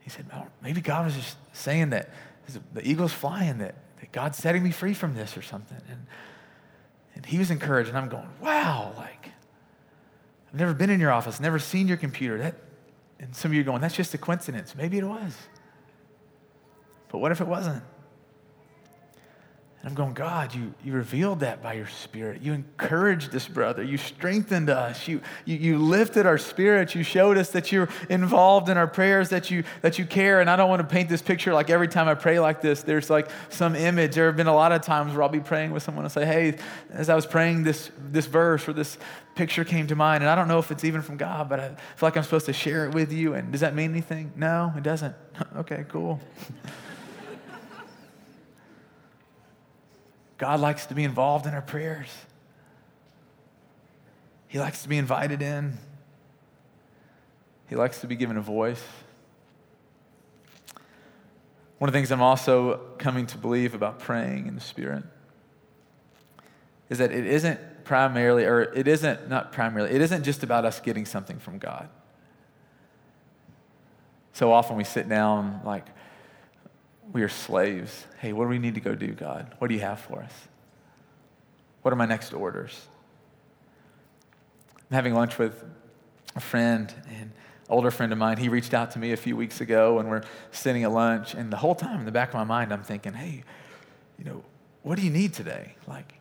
He 0.00 0.08
said, 0.08 0.26
maybe 0.62 0.80
God 0.80 1.04
was 1.04 1.14
just 1.14 1.36
saying 1.52 1.90
that 1.90 2.10
the 2.72 2.86
eagle's 2.86 3.12
flying, 3.12 3.58
that, 3.58 3.74
that 4.00 4.12
God's 4.12 4.38
setting 4.38 4.62
me 4.62 4.70
free 4.70 4.94
from 4.94 5.14
this 5.14 5.36
or 5.36 5.42
something. 5.42 5.80
And, 5.90 6.06
and 7.14 7.26
he 7.26 7.38
was 7.38 7.50
encouraged, 7.50 7.88
and 7.88 7.98
I'm 7.98 8.08
going, 8.08 8.28
wow, 8.40 8.92
like, 8.96 9.30
I've 10.48 10.58
never 10.58 10.72
been 10.72 10.90
in 10.90 11.00
your 11.00 11.10
office, 11.10 11.40
never 11.40 11.58
seen 11.58 11.88
your 11.88 11.96
computer. 11.96 12.38
That, 12.38 12.54
and 13.18 13.34
some 13.34 13.50
of 13.50 13.54
you 13.54 13.60
are 13.60 13.64
going, 13.64 13.80
that's 13.80 13.94
just 13.94 14.12
a 14.14 14.18
coincidence. 14.18 14.74
Maybe 14.74 14.98
it 14.98 15.04
was. 15.04 15.36
But 17.08 17.18
what 17.18 17.32
if 17.32 17.40
it 17.40 17.46
wasn't? 17.46 17.82
I'm 19.86 19.94
going, 19.94 20.14
God, 20.14 20.52
you, 20.52 20.74
you 20.82 20.92
revealed 20.92 21.40
that 21.40 21.62
by 21.62 21.74
your 21.74 21.86
spirit. 21.86 22.42
You 22.42 22.52
encouraged 22.54 23.30
this 23.30 23.46
brother. 23.46 23.84
You 23.84 23.98
strengthened 23.98 24.68
us. 24.68 25.06
You, 25.06 25.20
you, 25.44 25.56
you 25.58 25.78
lifted 25.78 26.26
our 26.26 26.38
spirits. 26.38 26.96
You 26.96 27.04
showed 27.04 27.38
us 27.38 27.50
that 27.50 27.70
you're 27.70 27.88
involved 28.10 28.68
in 28.68 28.76
our 28.78 28.88
prayers, 28.88 29.28
that 29.28 29.48
you, 29.48 29.62
that 29.82 29.96
you 29.96 30.04
care. 30.04 30.40
And 30.40 30.50
I 30.50 30.56
don't 30.56 30.68
want 30.68 30.80
to 30.80 30.88
paint 30.92 31.08
this 31.08 31.22
picture 31.22 31.54
like 31.54 31.70
every 31.70 31.86
time 31.86 32.08
I 32.08 32.14
pray 32.14 32.40
like 32.40 32.60
this, 32.60 32.82
there's 32.82 33.08
like 33.08 33.28
some 33.48 33.76
image. 33.76 34.16
There 34.16 34.26
have 34.26 34.36
been 34.36 34.48
a 34.48 34.54
lot 34.54 34.72
of 34.72 34.82
times 34.82 35.12
where 35.12 35.22
I'll 35.22 35.28
be 35.28 35.38
praying 35.38 35.70
with 35.70 35.84
someone 35.84 36.04
and 36.04 36.10
say, 36.10 36.26
hey, 36.26 36.58
as 36.90 37.08
I 37.08 37.14
was 37.14 37.24
praying 37.24 37.62
this, 37.62 37.92
this 38.10 38.26
verse 38.26 38.68
or 38.68 38.72
this 38.72 38.98
picture 39.36 39.64
came 39.64 39.86
to 39.86 39.94
mind, 39.94 40.24
and 40.24 40.30
I 40.30 40.34
don't 40.34 40.48
know 40.48 40.58
if 40.58 40.72
it's 40.72 40.82
even 40.82 41.00
from 41.00 41.16
God, 41.16 41.48
but 41.48 41.60
I 41.60 41.68
feel 41.68 41.76
like 42.00 42.16
I'm 42.16 42.24
supposed 42.24 42.46
to 42.46 42.52
share 42.52 42.86
it 42.86 42.94
with 42.94 43.12
you. 43.12 43.34
And 43.34 43.52
does 43.52 43.60
that 43.60 43.76
mean 43.76 43.92
anything? 43.92 44.32
No, 44.34 44.72
it 44.76 44.82
doesn't. 44.82 45.14
okay, 45.58 45.84
cool. 45.88 46.20
God 50.38 50.60
likes 50.60 50.86
to 50.86 50.94
be 50.94 51.04
involved 51.04 51.46
in 51.46 51.54
our 51.54 51.62
prayers. 51.62 52.08
He 54.48 54.58
likes 54.58 54.82
to 54.82 54.88
be 54.88 54.98
invited 54.98 55.42
in. 55.42 55.78
He 57.68 57.76
likes 57.76 58.00
to 58.00 58.06
be 58.06 58.16
given 58.16 58.36
a 58.36 58.40
voice. 58.40 58.82
One 61.78 61.88
of 61.88 61.92
the 61.92 61.98
things 61.98 62.10
I'm 62.10 62.22
also 62.22 62.80
coming 62.98 63.26
to 63.26 63.38
believe 63.38 63.74
about 63.74 63.98
praying 63.98 64.46
in 64.46 64.54
the 64.54 64.60
Spirit 64.60 65.04
is 66.88 66.98
that 66.98 67.12
it 67.12 67.26
isn't 67.26 67.84
primarily, 67.84 68.44
or 68.44 68.62
it 68.62 68.88
isn't, 68.88 69.28
not 69.28 69.52
primarily, 69.52 69.94
it 69.94 70.00
isn't 70.00 70.22
just 70.22 70.42
about 70.42 70.64
us 70.64 70.80
getting 70.80 71.04
something 71.04 71.38
from 71.38 71.58
God. 71.58 71.88
So 74.32 74.52
often 74.52 74.76
we 74.76 74.84
sit 74.84 75.08
down 75.08 75.60
like, 75.64 75.86
we 77.12 77.22
are 77.22 77.28
slaves. 77.28 78.06
Hey, 78.18 78.32
what 78.32 78.44
do 78.44 78.48
we 78.48 78.58
need 78.58 78.74
to 78.74 78.80
go 78.80 78.94
do, 78.94 79.12
God? 79.12 79.54
What 79.58 79.68
do 79.68 79.74
you 79.74 79.80
have 79.80 80.00
for 80.00 80.22
us? 80.22 80.32
What 81.82 81.92
are 81.92 81.96
my 81.96 82.06
next 82.06 82.32
orders? 82.32 82.86
I'm 84.90 84.94
having 84.94 85.14
lunch 85.14 85.38
with 85.38 85.64
a 86.34 86.40
friend, 86.40 86.92
and 87.18 87.32
older 87.68 87.90
friend 87.90 88.12
of 88.12 88.18
mine, 88.18 88.36
he 88.36 88.48
reached 88.48 88.74
out 88.74 88.92
to 88.92 88.98
me 88.98 89.12
a 89.12 89.16
few 89.16 89.36
weeks 89.36 89.60
ago, 89.60 89.98
and 89.98 90.08
we're 90.08 90.22
sitting 90.50 90.84
at 90.84 90.92
lunch, 90.92 91.34
and 91.34 91.52
the 91.52 91.56
whole 91.56 91.74
time 91.74 92.00
in 92.00 92.06
the 92.06 92.12
back 92.12 92.28
of 92.28 92.34
my 92.34 92.44
mind, 92.44 92.72
I'm 92.72 92.82
thinking, 92.82 93.12
hey, 93.12 93.42
you 94.18 94.24
know, 94.24 94.44
what 94.82 94.96
do 94.96 95.04
you 95.04 95.10
need 95.10 95.32
today? 95.32 95.74
Like, 95.86 96.14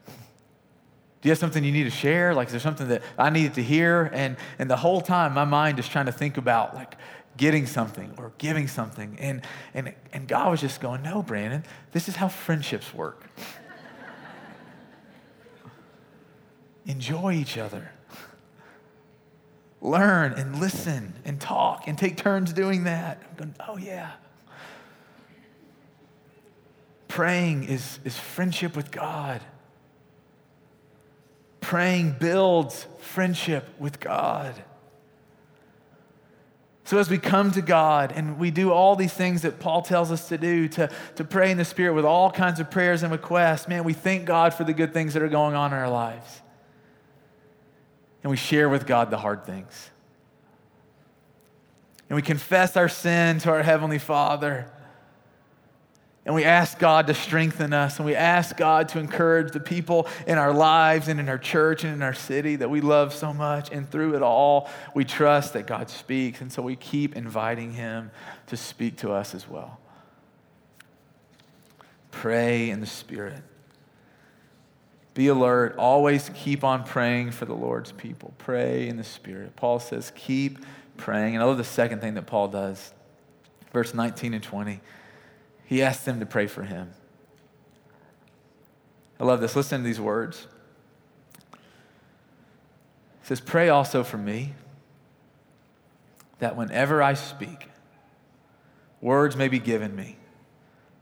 do 1.22 1.30
you 1.30 1.32
have 1.32 1.40
something 1.40 1.64
you 1.64 1.72
need 1.72 1.84
to 1.86 1.90
share? 1.90 2.34
Like, 2.34 2.48
is 2.48 2.54
there 2.54 2.60
something 2.60 2.88
that 2.90 3.02
I 3.18 3.30
needed 3.30 3.56
to 3.56 3.64
hear? 3.64 4.10
And, 4.14 4.38
and 4.60 4.70
the 4.70 4.78
whole 4.78 5.02
time, 5.02 5.34
my 5.34 5.46
mind 5.46 5.80
is 5.80 5.88
trying 5.88 6.06
to 6.06 6.12
think 6.12 6.38
about, 6.38 6.76
like, 6.76 6.96
getting 7.38 7.66
something 7.66 8.14
or 8.18 8.32
giving 8.38 8.68
something. 8.68 9.18
And, 9.20 9.42
and, 9.74 9.94
and 10.14 10.28
God 10.28 10.52
was 10.52 10.62
just 10.62 10.82
going, 10.82 11.02
No, 11.02 11.22
Brandon, 11.22 11.64
this 11.92 12.08
is 12.08 12.16
how 12.16 12.28
friendships 12.28 12.94
work. 12.94 13.24
Enjoy 16.86 17.34
each 17.34 17.58
other. 17.58 17.92
Learn 19.82 20.34
and 20.34 20.60
listen 20.60 21.14
and 21.26 21.40
talk 21.40 21.88
and 21.88 21.98
take 21.98 22.18
turns 22.18 22.54
doing 22.54 22.86
that. 22.86 23.22
I'm 23.30 23.38
going, 23.38 23.56
Oh, 23.68 23.78
yeah. 23.78 24.12
Praying 27.08 27.66
is, 27.66 28.00
is 28.04 28.18
friendship 28.18 28.76
with 28.76 28.92
God. 28.92 29.42
Praying 31.62 32.18
builds 32.20 32.88
friendship 33.00 33.70
with 33.80 34.00
God. 34.00 34.64
So, 36.86 37.00
as 37.00 37.10
we 37.10 37.18
come 37.18 37.52
to 37.54 37.64
God 37.64 38.14
and 38.16 38.38
we 38.38 38.52
do 38.52 38.72
all 38.72 38.96
these 38.96 39.14
things 39.14 39.42
that 39.42 39.60
Paul 39.60 39.82
tells 39.82 40.12
us 40.12 40.30
to 40.30 40.38
do, 40.38 40.68
to, 40.70 40.90
to 41.16 41.24
pray 41.24 41.50
in 41.50 41.58
the 41.58 41.66
Spirit 41.66 41.96
with 41.96 42.06
all 42.06 42.30
kinds 42.30 42.60
of 42.60 42.70
prayers 42.70 43.02
and 43.02 43.12
requests, 43.12 43.68
man, 43.68 43.84
we 43.84 43.94
thank 43.94 44.26
God 44.26 44.54
for 44.54 44.64
the 44.64 44.74
good 44.74 44.94
things 44.94 45.16
that 45.16 45.24
are 45.24 45.28
going 45.28 45.56
on 45.56 45.74
in 45.74 45.80
our 45.80 45.90
lives. 45.90 46.42
And 48.22 48.30
we 48.30 48.38
share 48.38 48.70
with 48.70 48.86
God 48.86 49.10
the 49.10 49.18
hard 49.18 49.46
things. 49.46 49.90
And 52.08 52.16
we 52.16 52.22
confess 52.22 52.78
our 52.78 52.90
sin 52.90 53.40
to 53.40 53.50
our 53.50 53.64
Heavenly 53.64 54.00
Father. 54.00 54.72
And 56.26 56.34
we 56.34 56.44
ask 56.44 56.80
God 56.80 57.06
to 57.08 57.14
strengthen 57.14 57.72
us, 57.72 57.98
and 57.98 58.06
we 58.06 58.16
ask 58.16 58.58
God 58.58 58.90
to 58.90 59.00
encourage 59.00 59.52
the 59.52 59.60
people 59.60 60.08
in 60.26 60.40
our 60.40 60.52
lives 60.52 61.08
and 61.08 61.20
in 61.20 61.30
our 61.30 61.38
church 61.38 61.84
and 61.84 61.94
in 61.94 62.02
our 62.02 62.16
city 62.16 62.56
that 62.56 62.70
we 62.70 62.82
love 62.82 63.14
so 63.14 63.32
much. 63.32 63.72
And 63.72 63.88
through 63.88 64.16
it 64.16 64.24
all, 64.24 64.68
we 64.96 65.06
trust 65.06 65.54
that 65.54 65.68
God 65.68 65.88
speaks. 65.90 66.42
And 66.42 66.52
so 66.52 66.64
we 66.64 66.76
keep 66.76 67.16
inviting 67.16 67.74
Him 67.74 68.10
to 68.48 68.58
speak 68.58 68.98
to 68.98 69.12
us 69.12 69.36
as 69.36 69.48
well. 69.48 69.80
Pray 72.10 72.72
in 72.72 72.80
the 72.80 72.88
Spirit. 72.88 73.44
Be 75.14 75.28
alert. 75.28 75.76
Always 75.78 76.32
keep 76.34 76.64
on 76.64 76.86
praying 76.86 77.32
for 77.32 77.46
the 77.46 77.54
Lord's 77.54 77.92
people. 77.92 78.34
Pray 78.40 78.88
in 78.88 78.98
the 78.98 79.04
Spirit. 79.04 79.56
Paul 79.56 79.80
says, 79.80 80.12
keep 80.16 80.66
praying. 80.98 81.36
And 81.36 81.44
I 81.44 81.46
love 81.46 81.58
the 81.58 81.64
second 81.64 82.02
thing 82.02 82.16
that 82.16 82.26
Paul 82.26 82.48
does. 82.48 82.94
Verse 83.72 83.94
19 83.94 84.34
and 84.34 84.44
20. 84.44 84.82
He 85.66 85.82
asks 85.82 86.06
them 86.06 86.20
to 86.20 86.26
pray 86.26 86.48
for 86.48 86.64
him. 86.64 86.92
I 89.20 89.24
love 89.24 89.42
this. 89.42 89.56
Listen 89.56 89.82
to 89.82 89.86
these 89.86 90.00
words. 90.00 90.48
He 93.22 93.28
says, 93.28 93.42
Pray 93.42 93.70
also 93.70 94.04
for 94.04 94.18
me 94.18 94.54
that 96.40 96.56
whenever 96.56 97.02
I 97.02 97.14
speak, 97.14 97.70
words 99.02 99.36
may 99.36 99.48
be 99.48 99.60
given 99.60 99.96
me, 99.96 100.18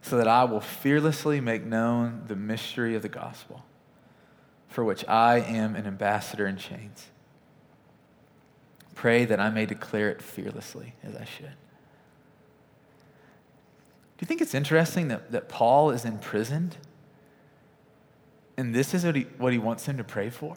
so 0.02 0.17
that 0.17 0.28
I 0.28 0.43
will 0.45 0.62
fearlessly 0.62 1.41
make 1.41 1.65
known 1.65 2.23
the 2.28 2.36
mystery 2.36 2.95
of 2.95 3.02
the 3.02 3.10
gospel, 3.10 3.65
for 4.69 4.84
which 4.84 5.06
I 5.08 5.39
am 5.39 5.76
an 5.76 5.88
ambassador 5.88 6.47
in 6.47 6.58
chains. 6.58 7.08
Pray 8.95 9.26
that 9.26 9.39
I 9.39 9.49
may 9.49 9.65
declare 9.65 10.10
it 10.10 10.21
fearlessly 10.21 10.93
as 11.04 11.15
I 11.15 11.26
should. 11.26 11.56
You 14.24 14.26
think 14.26 14.40
it's 14.40 14.56
interesting 14.56 15.10
that, 15.10 15.34
that 15.34 15.50
Paul 15.50 15.92
is 15.92 16.06
imprisoned? 16.06 16.78
And 18.56 18.74
this 18.74 18.94
is 18.94 19.04
what 19.04 19.18
he, 19.18 19.24
what 19.38 19.52
he 19.52 19.60
wants 19.60 19.86
him 19.86 19.98
to 19.98 20.04
pray 20.06 20.30
for? 20.30 20.56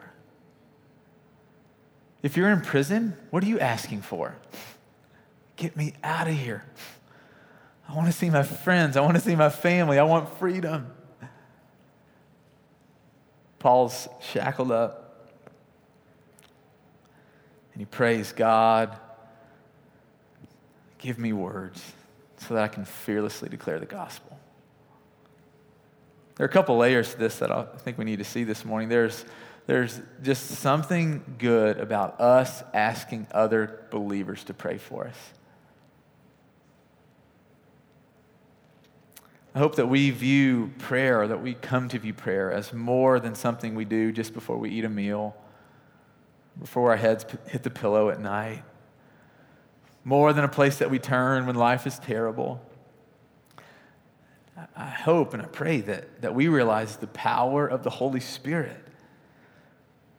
If 2.22 2.36
you're 2.36 2.48
in 2.50 2.60
prison, 2.60 3.16
what 3.30 3.42
are 3.42 3.48
you 3.48 3.58
asking 3.58 4.02
for? 4.02 4.36
Get 5.56 5.76
me 5.76 5.94
out 6.04 6.28
of 6.28 6.34
here. 6.34 6.64
I 7.88 7.96
want 7.96 8.06
to 8.06 8.12
see 8.12 8.30
my 8.30 8.44
friends. 8.44 8.96
I 8.96 9.00
want 9.00 9.16
to 9.16 9.20
see 9.20 9.34
my 9.34 9.50
family. 9.50 9.98
I 9.98 10.04
want 10.04 10.38
freedom. 10.38 10.86
Paul's 13.58 14.06
shackled 14.20 14.70
up. 14.70 15.28
And 17.72 17.80
he 17.80 17.84
prays, 17.84 18.30
God, 18.30 18.96
give 20.98 21.18
me 21.18 21.32
words 21.32 21.82
so 22.38 22.54
that 22.54 22.62
I 22.62 22.68
can 22.68 22.84
fearlessly 22.84 23.48
declare 23.48 23.78
the 23.78 23.86
gospel. 23.86 24.38
There 26.36 26.44
are 26.44 26.48
a 26.48 26.52
couple 26.52 26.76
layers 26.76 27.12
to 27.12 27.18
this 27.18 27.38
that 27.38 27.50
I 27.50 27.64
think 27.78 27.96
we 27.96 28.04
need 28.04 28.18
to 28.18 28.24
see 28.24 28.44
this 28.44 28.64
morning. 28.64 28.88
There's, 28.88 29.24
there's 29.66 30.00
just 30.22 30.46
something 30.46 31.36
good 31.38 31.78
about 31.78 32.20
us 32.20 32.62
asking 32.74 33.26
other 33.32 33.86
believers 33.90 34.44
to 34.44 34.54
pray 34.54 34.76
for 34.76 35.06
us. 35.06 35.16
I 39.54 39.58
hope 39.58 39.76
that 39.76 39.86
we 39.86 40.10
view 40.10 40.74
prayer, 40.78 41.26
that 41.26 41.40
we 41.40 41.54
come 41.54 41.88
to 41.88 41.98
view 41.98 42.12
prayer 42.12 42.52
as 42.52 42.74
more 42.74 43.18
than 43.18 43.34
something 43.34 43.74
we 43.74 43.86
do 43.86 44.12
just 44.12 44.34
before 44.34 44.58
we 44.58 44.68
eat 44.68 44.84
a 44.84 44.90
meal, 44.90 45.34
before 46.60 46.90
our 46.90 46.98
heads 46.98 47.24
hit 47.46 47.62
the 47.62 47.70
pillow 47.70 48.10
at 48.10 48.20
night 48.20 48.62
more 50.06 50.32
than 50.32 50.44
a 50.44 50.48
place 50.48 50.78
that 50.78 50.88
we 50.88 51.00
turn 51.00 51.46
when 51.46 51.56
life 51.56 51.84
is 51.84 51.98
terrible. 51.98 52.64
I 54.76 54.88
hope 54.88 55.34
and 55.34 55.42
I 55.42 55.46
pray 55.46 55.80
that, 55.80 56.22
that 56.22 56.32
we 56.32 56.46
realize 56.46 56.96
the 56.96 57.08
power 57.08 57.66
of 57.66 57.82
the 57.82 57.90
Holy 57.90 58.20
Spirit 58.20 58.80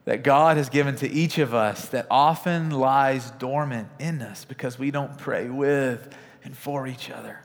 that 0.04 0.22
God 0.22 0.58
has 0.58 0.68
given 0.68 0.94
to 0.96 1.08
each 1.08 1.38
of 1.38 1.54
us 1.54 1.88
that 1.88 2.06
often 2.10 2.70
lies 2.70 3.30
dormant 3.32 3.88
in 3.98 4.20
us 4.20 4.44
because 4.44 4.78
we 4.78 4.90
don't 4.90 5.16
pray 5.16 5.48
with 5.48 6.14
and 6.44 6.54
for 6.54 6.86
each 6.86 7.10
other. 7.10 7.40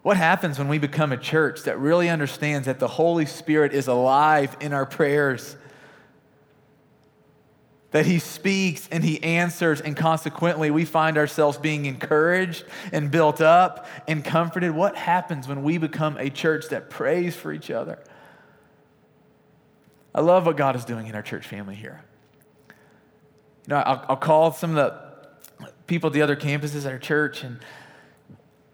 What 0.00 0.16
happens 0.16 0.58
when 0.58 0.68
we 0.68 0.78
become 0.78 1.12
a 1.12 1.18
church 1.18 1.64
that 1.64 1.78
really 1.78 2.08
understands 2.08 2.64
that 2.66 2.78
the 2.78 2.88
Holy 2.88 3.26
Spirit 3.26 3.74
is 3.74 3.86
alive 3.86 4.56
in 4.60 4.72
our 4.72 4.86
prayers? 4.86 5.56
That 7.92 8.06
he 8.06 8.18
speaks 8.18 8.88
and 8.90 9.04
he 9.04 9.22
answers, 9.22 9.80
and 9.80 9.96
consequently, 9.96 10.70
we 10.70 10.84
find 10.84 11.16
ourselves 11.16 11.58
being 11.58 11.84
encouraged 11.86 12.64
and 12.90 13.10
built 13.10 13.40
up 13.40 13.86
and 14.08 14.24
comforted. 14.24 14.72
What 14.72 14.96
happens 14.96 15.46
when 15.46 15.62
we 15.62 15.78
become 15.78 16.16
a 16.18 16.30
church 16.30 16.68
that 16.70 16.90
prays 16.90 17.36
for 17.36 17.52
each 17.52 17.70
other? 17.70 17.98
I 20.14 20.22
love 20.22 20.46
what 20.46 20.56
God 20.56 20.74
is 20.74 20.84
doing 20.84 21.06
in 21.06 21.14
our 21.14 21.22
church 21.22 21.46
family 21.46 21.74
here. 21.74 22.02
You 22.68 22.74
know, 23.68 23.76
I'll, 23.76 24.04
I'll 24.08 24.16
call 24.16 24.52
some 24.52 24.76
of 24.76 24.76
the 24.76 25.68
people 25.86 26.08
at 26.08 26.14
the 26.14 26.22
other 26.22 26.36
campuses 26.36 26.84
at 26.86 26.92
our 26.92 26.98
church, 26.98 27.44
and 27.44 27.58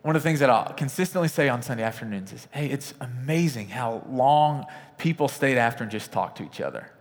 one 0.02 0.14
of 0.14 0.22
the 0.22 0.28
things 0.28 0.40
that 0.40 0.48
I'll 0.48 0.72
consistently 0.72 1.28
say 1.28 1.48
on 1.48 1.60
Sunday 1.62 1.82
afternoons 1.82 2.32
is 2.32 2.46
hey, 2.52 2.66
it's 2.66 2.94
amazing 3.00 3.68
how 3.68 4.04
long 4.08 4.64
people 4.96 5.28
stayed 5.28 5.58
after 5.58 5.82
and 5.82 5.90
just 5.90 6.12
talked 6.12 6.38
to 6.38 6.44
each 6.44 6.60
other. 6.60 6.92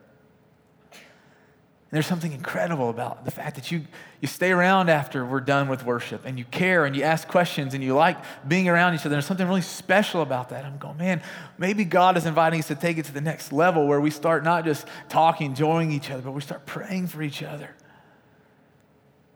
And 1.90 1.96
there's 1.96 2.06
something 2.06 2.34
incredible 2.34 2.90
about 2.90 3.24
the 3.24 3.32
fact 3.32 3.56
that 3.56 3.72
you, 3.72 3.86
you 4.20 4.28
stay 4.28 4.52
around 4.52 4.90
after 4.90 5.26
we're 5.26 5.40
done 5.40 5.70
with 5.70 5.86
worship 5.86 6.24
and 6.26 6.38
you 6.38 6.44
care 6.44 6.84
and 6.84 6.94
you 6.94 7.04
ask 7.04 7.30
questions 7.30 7.74
and 7.74 7.82
you 7.82 7.96
like 7.96 8.18
being 8.46 8.68
around 8.68 8.94
each 8.94 9.02
other. 9.02 9.12
There's 9.12 9.26
something 9.26 9.48
really 9.48 9.62
special 9.62 10.22
about 10.22 10.50
that. 10.50 10.66
I'm 10.66 10.78
going, 10.80 10.98
man, 10.98 11.22
maybe 11.58 11.86
God 11.86 12.18
is 12.18 12.26
inviting 12.26 12.60
us 12.60 12.68
to 12.68 12.76
take 12.76 12.98
it 12.98 13.06
to 13.06 13.14
the 13.14 13.22
next 13.22 13.54
level 13.54 13.88
where 13.88 14.02
we 14.02 14.12
start 14.12 14.44
not 14.44 14.66
just 14.66 14.86
talking, 15.08 15.48
enjoying 15.48 15.94
each 15.94 16.12
other, 16.12 16.22
but 16.22 16.32
we 16.32 16.42
start 16.42 16.66
praying 16.66 17.08
for 17.08 17.22
each 17.22 17.42
other. 17.42 17.70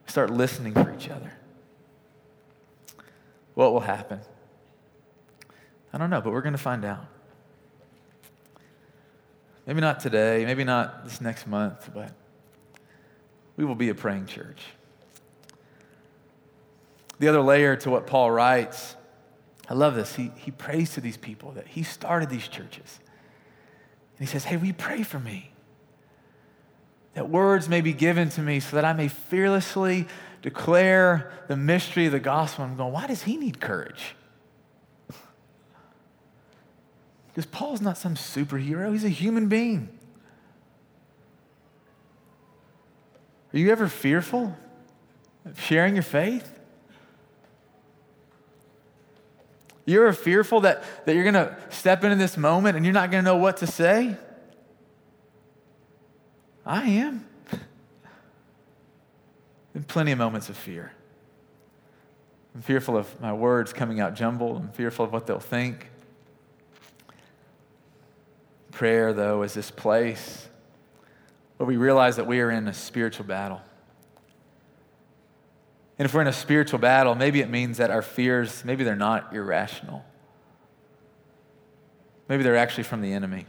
Start 0.06 0.30
listening 0.30 0.74
for 0.74 0.94
each 0.94 1.08
other. 1.08 1.32
What 3.54 3.72
will 3.72 3.80
happen? 3.80 4.20
I 5.94 5.98
don't 5.98 6.10
know, 6.10 6.20
but 6.20 6.34
we're 6.34 6.42
going 6.42 6.52
to 6.52 6.58
find 6.58 6.84
out. 6.84 7.06
Maybe 9.66 9.80
not 9.80 10.02
today, 10.02 10.44
maybe 10.46 10.66
not 10.66 11.06
this 11.06 11.22
next 11.22 11.48
month, 11.48 11.92
but 11.94 12.12
we 13.62 13.68
will 13.68 13.76
be 13.76 13.90
a 13.90 13.96
praying 13.96 14.26
church. 14.26 14.64
The 17.20 17.28
other 17.28 17.42
layer 17.42 17.76
to 17.76 17.92
what 17.92 18.08
Paul 18.08 18.32
writes, 18.32 18.96
I 19.70 19.76
love 19.76 19.94
this. 19.94 20.16
He, 20.16 20.32
he 20.36 20.50
prays 20.50 20.96
to 20.96 21.02
these 21.02 21.16
people 21.16 21.52
that 21.52 21.68
he 21.68 21.84
started 21.84 22.32
these 22.32 22.48
churches. 22.48 23.00
And 24.18 24.28
he 24.28 24.32
says, 24.32 24.46
Hey, 24.46 24.58
we 24.58 24.74
pray 24.74 25.04
for 25.04 25.20
me? 25.20 25.52
That 27.14 27.30
words 27.30 27.70
may 27.70 27.82
be 27.82 27.94
given 27.94 28.30
to 28.30 28.42
me 28.42 28.60
so 28.62 28.78
that 28.78 28.84
I 28.84 28.94
may 28.94 29.10
fearlessly 29.10 30.08
declare 30.42 31.32
the 31.48 31.56
mystery 31.56 32.08
of 32.08 32.14
the 32.14 32.20
gospel. 32.20 32.66
I'm 32.66 32.76
going, 32.76 32.92
why 32.92 33.06
does 33.06 33.22
he 33.22 33.38
need 33.38 33.62
courage? 33.62 34.16
Because 37.28 37.46
Paul's 37.46 37.80
not 37.80 37.98
some 37.98 38.16
superhero, 38.16 38.92
he's 38.92 39.06
a 39.06 39.10
human 39.10 39.48
being. 39.48 40.00
Are 43.54 43.58
you 43.58 43.72
ever 43.72 43.88
fearful 43.88 44.56
of 45.46 45.60
sharing 45.60 45.96
your 45.96 46.04
faith? 46.04 46.60
You're 49.86 50.14
fearful 50.14 50.62
that, 50.62 50.84
that 51.06 51.16
you're 51.16 51.30
going 51.30 51.34
to 51.34 51.58
step 51.70 52.04
into 52.04 52.16
this 52.16 52.38
moment 52.38 52.78
and 52.78 52.86
you're 52.86 52.94
not 52.94 53.12
going 53.12 53.24
to 53.24 53.30
know 53.30 53.38
what 53.38 53.58
to 53.58 53.68
say? 53.68 54.16
I 56.66 56.84
am. 56.84 57.26
Been 59.74 59.84
plenty 59.84 60.12
of 60.12 60.18
moments 60.18 60.50
of 60.50 60.56
fear. 60.56 60.94
I'm 62.54 62.62
fearful 62.62 62.96
of 62.96 63.20
my 63.20 63.34
words 63.34 63.74
coming 63.74 64.00
out 64.00 64.14
jumbled. 64.14 64.58
I'm 64.58 64.72
fearful 64.72 65.06
of 65.06 65.12
what 65.12 65.26
they'll 65.26 65.40
think. 65.40 65.90
Prayer, 68.72 69.14
though, 69.14 69.42
is 69.44 69.54
this 69.54 69.72
place 69.72 70.48
where 71.62 71.68
we 71.68 71.78
realize 71.78 72.16
that 72.16 72.26
we 72.26 72.40
are 72.40 72.50
in 72.50 72.68
a 72.68 72.74
spiritual 72.74 73.24
battle. 73.24 73.62
And 76.00 76.08
if 76.08 76.14
we're 76.16 76.22
in 76.22 76.28
a 76.28 76.34
spiritual 76.34 76.80
battle, 76.80 77.14
maybe 77.14 77.40
it 77.40 77.52
means 77.52 77.78
that 77.78 77.92
our 77.92 78.02
fears, 78.02 78.66
maybe 78.66 78.84
they're 78.84 78.96
not 78.96 79.36
irrational. 79.36 80.04
Maybe 82.28 82.42
they're 82.42 82.58
actually 82.58 82.86
from 82.86 83.02
the 83.02 83.14
enemy. 83.14 83.46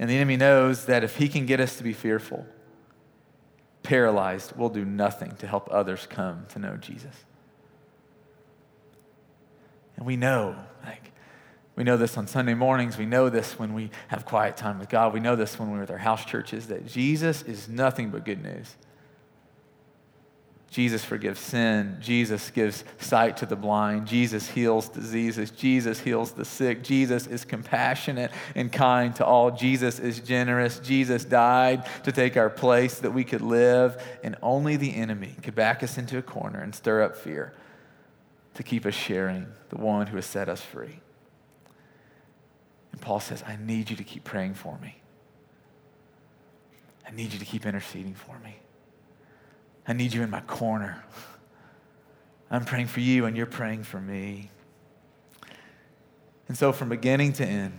And 0.00 0.10
the 0.10 0.16
enemy 0.16 0.36
knows 0.36 0.86
that 0.86 1.04
if 1.04 1.18
he 1.18 1.28
can 1.28 1.46
get 1.46 1.60
us 1.60 1.76
to 1.76 1.84
be 1.84 1.92
fearful, 1.92 2.44
paralyzed, 3.84 4.54
we'll 4.56 4.70
do 4.70 4.84
nothing 4.84 5.36
to 5.36 5.46
help 5.46 5.68
others 5.70 6.08
come 6.10 6.46
to 6.48 6.58
know 6.58 6.76
Jesus. 6.76 7.14
And 9.96 10.04
we 10.04 10.16
know, 10.16 10.56
like, 10.84 11.12
we 11.76 11.82
know 11.82 11.96
this 11.96 12.16
on 12.16 12.26
Sunday 12.26 12.54
mornings. 12.54 12.96
We 12.96 13.06
know 13.06 13.28
this 13.28 13.58
when 13.58 13.74
we 13.74 13.90
have 14.08 14.24
quiet 14.24 14.56
time 14.56 14.78
with 14.78 14.88
God. 14.88 15.12
We 15.12 15.20
know 15.20 15.34
this 15.34 15.58
when 15.58 15.70
we're 15.70 15.82
at 15.82 15.90
our 15.90 15.98
house 15.98 16.24
churches 16.24 16.68
that 16.68 16.86
Jesus 16.86 17.42
is 17.42 17.68
nothing 17.68 18.10
but 18.10 18.24
good 18.24 18.42
news. 18.42 18.76
Jesus 20.70 21.04
forgives 21.04 21.38
sin. 21.38 21.98
Jesus 22.00 22.50
gives 22.50 22.82
sight 22.98 23.36
to 23.36 23.46
the 23.46 23.54
blind. 23.54 24.08
Jesus 24.08 24.48
heals 24.48 24.88
diseases. 24.88 25.52
Jesus 25.52 26.00
heals 26.00 26.32
the 26.32 26.44
sick. 26.44 26.82
Jesus 26.82 27.28
is 27.28 27.44
compassionate 27.44 28.32
and 28.56 28.72
kind 28.72 29.14
to 29.16 29.24
all. 29.24 29.52
Jesus 29.52 30.00
is 30.00 30.18
generous. 30.18 30.80
Jesus 30.80 31.24
died 31.24 31.88
to 32.02 32.10
take 32.10 32.36
our 32.36 32.50
place 32.50 32.98
that 32.98 33.12
we 33.12 33.22
could 33.22 33.40
live, 33.40 34.02
and 34.24 34.34
only 34.42 34.74
the 34.74 34.96
enemy 34.96 35.36
could 35.42 35.54
back 35.54 35.84
us 35.84 35.96
into 35.96 36.18
a 36.18 36.22
corner 36.22 36.60
and 36.60 36.74
stir 36.74 37.02
up 37.02 37.16
fear 37.16 37.52
to 38.54 38.64
keep 38.64 38.84
us 38.84 38.94
sharing 38.94 39.46
the 39.68 39.78
one 39.78 40.08
who 40.08 40.16
has 40.16 40.26
set 40.26 40.48
us 40.48 40.60
free. 40.60 40.98
And 42.94 43.00
Paul 43.00 43.18
says, 43.18 43.42
I 43.44 43.56
need 43.56 43.90
you 43.90 43.96
to 43.96 44.04
keep 44.04 44.22
praying 44.22 44.54
for 44.54 44.78
me. 44.78 44.94
I 47.04 47.10
need 47.10 47.32
you 47.32 47.40
to 47.40 47.44
keep 47.44 47.66
interceding 47.66 48.14
for 48.14 48.38
me. 48.38 48.54
I 49.84 49.94
need 49.94 50.12
you 50.12 50.22
in 50.22 50.30
my 50.30 50.42
corner. 50.42 51.04
I'm 52.52 52.64
praying 52.64 52.86
for 52.86 53.00
you, 53.00 53.24
and 53.24 53.36
you're 53.36 53.46
praying 53.46 53.82
for 53.82 54.00
me. 54.00 54.52
And 56.46 56.56
so, 56.56 56.70
from 56.70 56.88
beginning 56.88 57.32
to 57.32 57.44
end, 57.44 57.76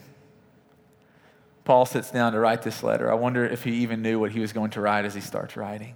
Paul 1.63 1.85
sits 1.85 2.11
down 2.11 2.33
to 2.33 2.39
write 2.39 2.63
this 2.63 2.83
letter. 2.83 3.09
I 3.09 3.13
wonder 3.13 3.45
if 3.45 3.63
he 3.63 3.71
even 3.75 4.01
knew 4.01 4.19
what 4.19 4.33
he 4.33 4.41
was 4.41 4.51
going 4.51 4.71
to 4.71 4.81
write 4.81 5.05
as 5.05 5.15
he 5.15 5.21
starts 5.21 5.55
writing. 5.55 5.95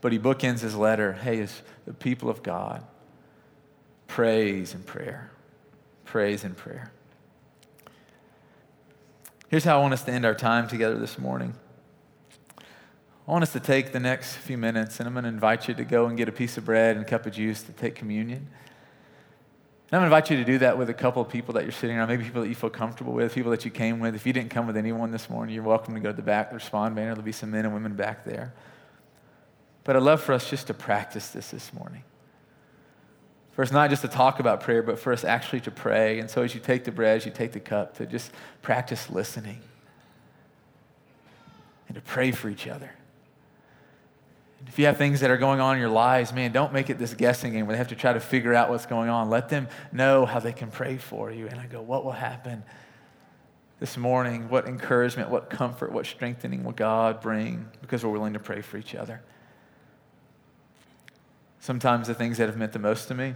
But 0.00 0.10
he 0.10 0.18
bookends 0.18 0.62
his 0.62 0.74
letter 0.74 1.12
hey, 1.12 1.38
as 1.42 1.62
the 1.86 1.94
people 1.94 2.28
of 2.28 2.42
God, 2.42 2.82
praise 4.08 4.74
and 4.74 4.84
prayer. 4.84 5.30
Praise 6.04 6.42
and 6.42 6.56
prayer. 6.56 6.90
Here's 9.50 9.64
how 9.64 9.78
I 9.78 9.82
want 9.82 9.92
us 9.92 10.04
to 10.04 10.12
end 10.12 10.24
our 10.24 10.34
time 10.34 10.68
together 10.68 10.96
this 10.96 11.18
morning. 11.18 11.54
I 12.56 13.32
want 13.32 13.42
us 13.42 13.52
to 13.54 13.58
take 13.58 13.90
the 13.90 13.98
next 13.98 14.36
few 14.36 14.56
minutes, 14.56 15.00
and 15.00 15.08
I'm 15.08 15.12
going 15.12 15.24
to 15.24 15.28
invite 15.28 15.66
you 15.66 15.74
to 15.74 15.82
go 15.84 16.06
and 16.06 16.16
get 16.16 16.28
a 16.28 16.32
piece 16.32 16.56
of 16.56 16.64
bread 16.64 16.96
and 16.96 17.04
a 17.04 17.08
cup 17.08 17.26
of 17.26 17.32
juice 17.32 17.60
to 17.64 17.72
take 17.72 17.96
communion. 17.96 18.38
And 18.38 18.48
I'm 19.90 19.98
going 19.98 20.02
to 20.02 20.16
invite 20.16 20.30
you 20.30 20.36
to 20.36 20.44
do 20.44 20.58
that 20.58 20.78
with 20.78 20.88
a 20.88 20.94
couple 20.94 21.20
of 21.20 21.28
people 21.28 21.54
that 21.54 21.64
you're 21.64 21.72
sitting 21.72 21.96
around, 21.96 22.06
maybe 22.06 22.22
people 22.22 22.42
that 22.42 22.48
you 22.48 22.54
feel 22.54 22.70
comfortable 22.70 23.12
with, 23.12 23.34
people 23.34 23.50
that 23.50 23.64
you 23.64 23.72
came 23.72 23.98
with. 23.98 24.14
If 24.14 24.24
you 24.24 24.32
didn't 24.32 24.50
come 24.50 24.68
with 24.68 24.76
anyone 24.76 25.10
this 25.10 25.28
morning, 25.28 25.52
you're 25.52 25.64
welcome 25.64 25.94
to 25.94 26.00
go 26.00 26.10
to 26.10 26.16
the 26.16 26.22
back, 26.22 26.50
the 26.50 26.54
respond 26.54 26.94
banner. 26.94 27.08
There'll 27.08 27.24
be 27.24 27.32
some 27.32 27.50
men 27.50 27.64
and 27.64 27.74
women 27.74 27.96
back 27.96 28.24
there. 28.24 28.54
But 29.82 29.96
I'd 29.96 30.02
love 30.02 30.22
for 30.22 30.32
us 30.32 30.48
just 30.48 30.68
to 30.68 30.74
practice 30.74 31.30
this 31.30 31.50
this 31.50 31.72
morning. 31.74 32.04
For 33.52 33.62
us 33.62 33.72
not 33.72 33.90
just 33.90 34.02
to 34.02 34.08
talk 34.08 34.40
about 34.40 34.60
prayer, 34.60 34.82
but 34.82 34.98
for 34.98 35.12
us 35.12 35.24
actually 35.24 35.60
to 35.62 35.70
pray. 35.70 36.20
And 36.20 36.30
so 36.30 36.42
as 36.42 36.54
you 36.54 36.60
take 36.60 36.84
the 36.84 36.92
bread, 36.92 37.16
as 37.16 37.26
you 37.26 37.32
take 37.32 37.52
the 37.52 37.60
cup, 37.60 37.96
to 37.96 38.06
just 38.06 38.30
practice 38.62 39.10
listening 39.10 39.60
and 41.88 41.96
to 41.96 42.00
pray 42.00 42.30
for 42.30 42.48
each 42.48 42.68
other. 42.68 42.92
If 44.68 44.78
you 44.78 44.86
have 44.86 44.98
things 44.98 45.20
that 45.20 45.30
are 45.30 45.36
going 45.36 45.60
on 45.60 45.74
in 45.74 45.80
your 45.80 45.90
lives, 45.90 46.32
man, 46.32 46.52
don't 46.52 46.72
make 46.72 46.90
it 46.90 46.98
this 46.98 47.14
guessing 47.14 47.52
game 47.52 47.66
where 47.66 47.74
they 47.74 47.78
have 47.78 47.88
to 47.88 47.96
try 47.96 48.12
to 48.12 48.20
figure 48.20 48.54
out 48.54 48.70
what's 48.70 48.86
going 48.86 49.08
on. 49.08 49.30
Let 49.30 49.48
them 49.48 49.68
know 49.90 50.26
how 50.26 50.38
they 50.38 50.52
can 50.52 50.70
pray 50.70 50.98
for 50.98 51.32
you. 51.32 51.48
And 51.48 51.58
I 51.58 51.66
go, 51.66 51.80
what 51.80 52.04
will 52.04 52.12
happen 52.12 52.62
this 53.80 53.96
morning? 53.96 54.48
What 54.48 54.68
encouragement, 54.68 55.30
what 55.30 55.50
comfort, 55.50 55.92
what 55.92 56.06
strengthening 56.06 56.62
will 56.62 56.72
God 56.72 57.20
bring 57.20 57.68
because 57.80 58.04
we're 58.04 58.10
willing 58.10 58.34
to 58.34 58.38
pray 58.38 58.60
for 58.60 58.76
each 58.76 58.94
other? 58.94 59.22
Sometimes 61.60 62.08
the 62.08 62.14
things 62.14 62.38
that 62.38 62.48
have 62.48 62.56
meant 62.56 62.72
the 62.72 62.78
most 62.78 63.06
to 63.08 63.14
me 63.14 63.34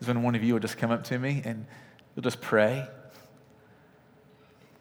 is 0.00 0.08
when 0.08 0.22
one 0.22 0.34
of 0.34 0.42
you 0.42 0.54
will 0.54 0.60
just 0.60 0.78
come 0.78 0.90
up 0.90 1.04
to 1.04 1.18
me 1.18 1.42
and 1.44 1.66
you'll 2.14 2.22
just 2.22 2.40
pray 2.40 2.88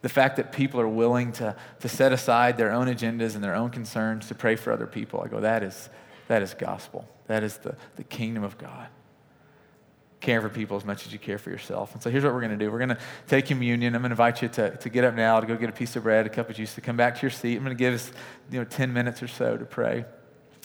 the 0.03 0.09
fact 0.09 0.35
that 0.35 0.51
people 0.51 0.81
are 0.81 0.87
willing 0.87 1.31
to, 1.31 1.55
to 1.79 1.87
set 1.89 2.11
aside 2.11 2.57
their 2.57 2.73
own 2.73 2.87
agendas 2.87 3.35
and 3.35 3.43
their 3.43 3.55
own 3.55 3.69
concerns 3.69 4.27
to 4.27 4.35
pray 4.35 4.57
for 4.57 4.73
other 4.73 4.85
people, 4.85 5.21
I 5.21 5.29
go, 5.29 5.39
that 5.39 5.63
is, 5.63 5.89
that 6.27 6.41
is 6.41 6.53
gospel. 6.53 7.07
That 7.27 7.41
is 7.41 7.55
the, 7.57 7.77
the 7.95 8.03
kingdom 8.03 8.43
of 8.43 8.57
God. 8.57 8.87
Care 10.19 10.41
for 10.41 10.49
people 10.49 10.75
as 10.75 10.83
much 10.83 11.07
as 11.07 11.13
you 11.13 11.19
care 11.19 11.37
for 11.37 11.51
yourself. 11.51 11.93
And 11.93 12.03
so 12.03 12.09
here's 12.09 12.25
what 12.25 12.33
we're 12.33 12.41
going 12.41 12.57
to 12.57 12.65
do. 12.65 12.69
We're 12.69 12.79
going 12.79 12.89
to 12.89 12.97
take 13.27 13.45
communion. 13.45 13.95
I'm 13.95 14.01
going 14.01 14.09
to 14.09 14.13
invite 14.13 14.41
you 14.41 14.49
to, 14.49 14.75
to 14.75 14.89
get 14.89 15.05
up 15.05 15.15
now, 15.15 15.39
to 15.39 15.47
go 15.47 15.55
get 15.55 15.69
a 15.69 15.73
piece 15.73 15.95
of 15.95 16.03
bread, 16.03 16.25
a 16.25 16.29
cup 16.29 16.49
of 16.49 16.57
juice, 16.57 16.75
to 16.75 16.81
come 16.81 16.97
back 16.97 17.15
to 17.15 17.21
your 17.21 17.31
seat. 17.31 17.55
I'm 17.55 17.63
going 17.63 17.75
to 17.75 17.81
give 17.81 17.93
us 17.93 18.11
you 18.51 18.59
know, 18.59 18.65
10 18.65 18.91
minutes 18.91 19.23
or 19.23 19.29
so 19.29 19.55
to 19.55 19.63
pray. 19.63 20.03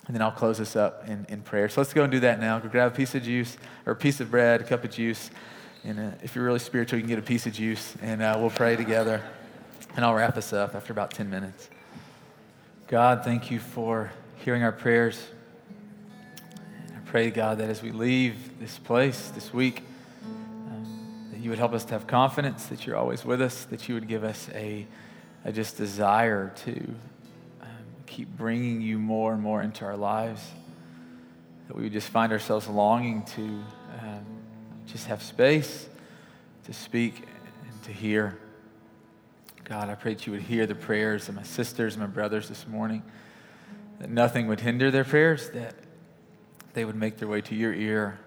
And 0.08 0.14
then 0.14 0.22
I'll 0.22 0.32
close 0.32 0.56
this 0.56 0.74
up 0.74 1.06
in, 1.06 1.26
in 1.28 1.42
prayer. 1.42 1.68
So 1.68 1.82
let's 1.82 1.92
go 1.92 2.02
and 2.02 2.10
do 2.10 2.20
that 2.20 2.40
now. 2.40 2.58
Go 2.58 2.68
grab 2.70 2.90
a 2.92 2.94
piece 2.94 3.14
of 3.14 3.22
juice 3.22 3.58
or 3.84 3.92
a 3.92 3.96
piece 3.96 4.20
of 4.20 4.30
bread, 4.30 4.62
a 4.62 4.64
cup 4.64 4.82
of 4.82 4.90
juice. 4.90 5.30
And 5.84 6.00
uh, 6.00 6.10
if 6.22 6.34
you're 6.34 6.46
really 6.46 6.58
spiritual, 6.58 6.98
you 6.98 7.02
can 7.02 7.10
get 7.10 7.18
a 7.18 7.22
piece 7.22 7.46
of 7.46 7.52
juice 7.52 7.94
and 8.00 8.22
uh, 8.22 8.34
we'll 8.40 8.48
pray 8.48 8.74
together. 8.74 9.22
And 9.94 10.06
I'll 10.06 10.14
wrap 10.14 10.38
us 10.38 10.54
up 10.54 10.74
after 10.74 10.94
about 10.94 11.10
10 11.10 11.28
minutes. 11.28 11.68
God, 12.86 13.22
thank 13.22 13.50
you 13.50 13.58
for 13.58 14.10
hearing 14.36 14.62
our 14.62 14.72
prayers. 14.72 15.22
And 16.86 16.96
I 16.96 17.00
pray, 17.10 17.30
God, 17.30 17.58
that 17.58 17.68
as 17.68 17.82
we 17.82 17.90
leave 17.90 18.58
this 18.58 18.78
place 18.78 19.28
this 19.34 19.52
week, 19.52 19.82
um, 20.24 21.28
that 21.32 21.40
you 21.40 21.50
would 21.50 21.58
help 21.58 21.74
us 21.74 21.84
to 21.84 21.92
have 21.92 22.06
confidence 22.06 22.64
that 22.68 22.86
you're 22.86 22.96
always 22.96 23.26
with 23.26 23.42
us, 23.42 23.64
that 23.64 23.90
you 23.90 23.94
would 23.94 24.08
give 24.08 24.24
us 24.24 24.48
a, 24.54 24.86
a 25.44 25.52
just 25.52 25.76
desire 25.76 26.50
to 26.64 26.94
keep 28.18 28.36
bringing 28.36 28.80
you 28.80 28.98
more 28.98 29.32
and 29.32 29.40
more 29.40 29.62
into 29.62 29.84
our 29.84 29.96
lives, 29.96 30.44
that 31.68 31.76
we 31.76 31.84
would 31.84 31.92
just 31.92 32.08
find 32.08 32.32
ourselves 32.32 32.66
longing 32.66 33.22
to 33.22 33.42
um, 33.42 34.26
just 34.88 35.06
have 35.06 35.22
space 35.22 35.88
to 36.64 36.72
speak 36.72 37.22
and 37.62 37.82
to 37.84 37.92
hear. 37.92 38.36
God, 39.62 39.88
I 39.88 39.94
pray 39.94 40.14
that 40.14 40.26
you 40.26 40.32
would 40.32 40.42
hear 40.42 40.66
the 40.66 40.74
prayers 40.74 41.28
of 41.28 41.36
my 41.36 41.44
sisters 41.44 41.94
and 41.94 42.02
my 42.02 42.08
brothers 42.08 42.48
this 42.48 42.66
morning, 42.66 43.04
that 44.00 44.10
nothing 44.10 44.48
would 44.48 44.58
hinder 44.58 44.90
their 44.90 45.04
prayers, 45.04 45.50
that 45.50 45.76
they 46.74 46.84
would 46.84 46.96
make 46.96 47.18
their 47.18 47.28
way 47.28 47.40
to 47.42 47.54
your 47.54 47.72
ear. 47.72 48.18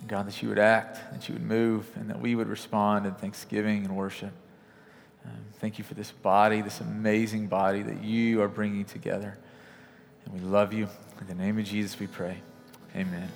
And 0.00 0.08
God, 0.08 0.26
that 0.26 0.40
you 0.40 0.48
would 0.48 0.58
act, 0.58 1.00
that 1.12 1.28
you 1.28 1.34
would 1.34 1.44
move, 1.44 1.86
and 1.96 2.08
that 2.08 2.18
we 2.18 2.34
would 2.34 2.48
respond 2.48 3.04
in 3.04 3.12
thanksgiving 3.12 3.84
and 3.84 3.94
worship. 3.94 4.32
Um, 5.24 5.32
thank 5.60 5.78
you 5.78 5.84
for 5.84 5.94
this 5.94 6.10
body, 6.10 6.60
this 6.62 6.80
amazing 6.80 7.46
body 7.48 7.82
that 7.82 8.02
you 8.02 8.40
are 8.42 8.48
bringing 8.48 8.84
together. 8.84 9.36
And 10.24 10.34
we 10.34 10.40
love 10.40 10.72
you. 10.72 10.88
In 11.20 11.26
the 11.26 11.34
name 11.34 11.58
of 11.58 11.64
Jesus, 11.64 11.98
we 11.98 12.06
pray. 12.06 12.38
Amen. 12.94 13.28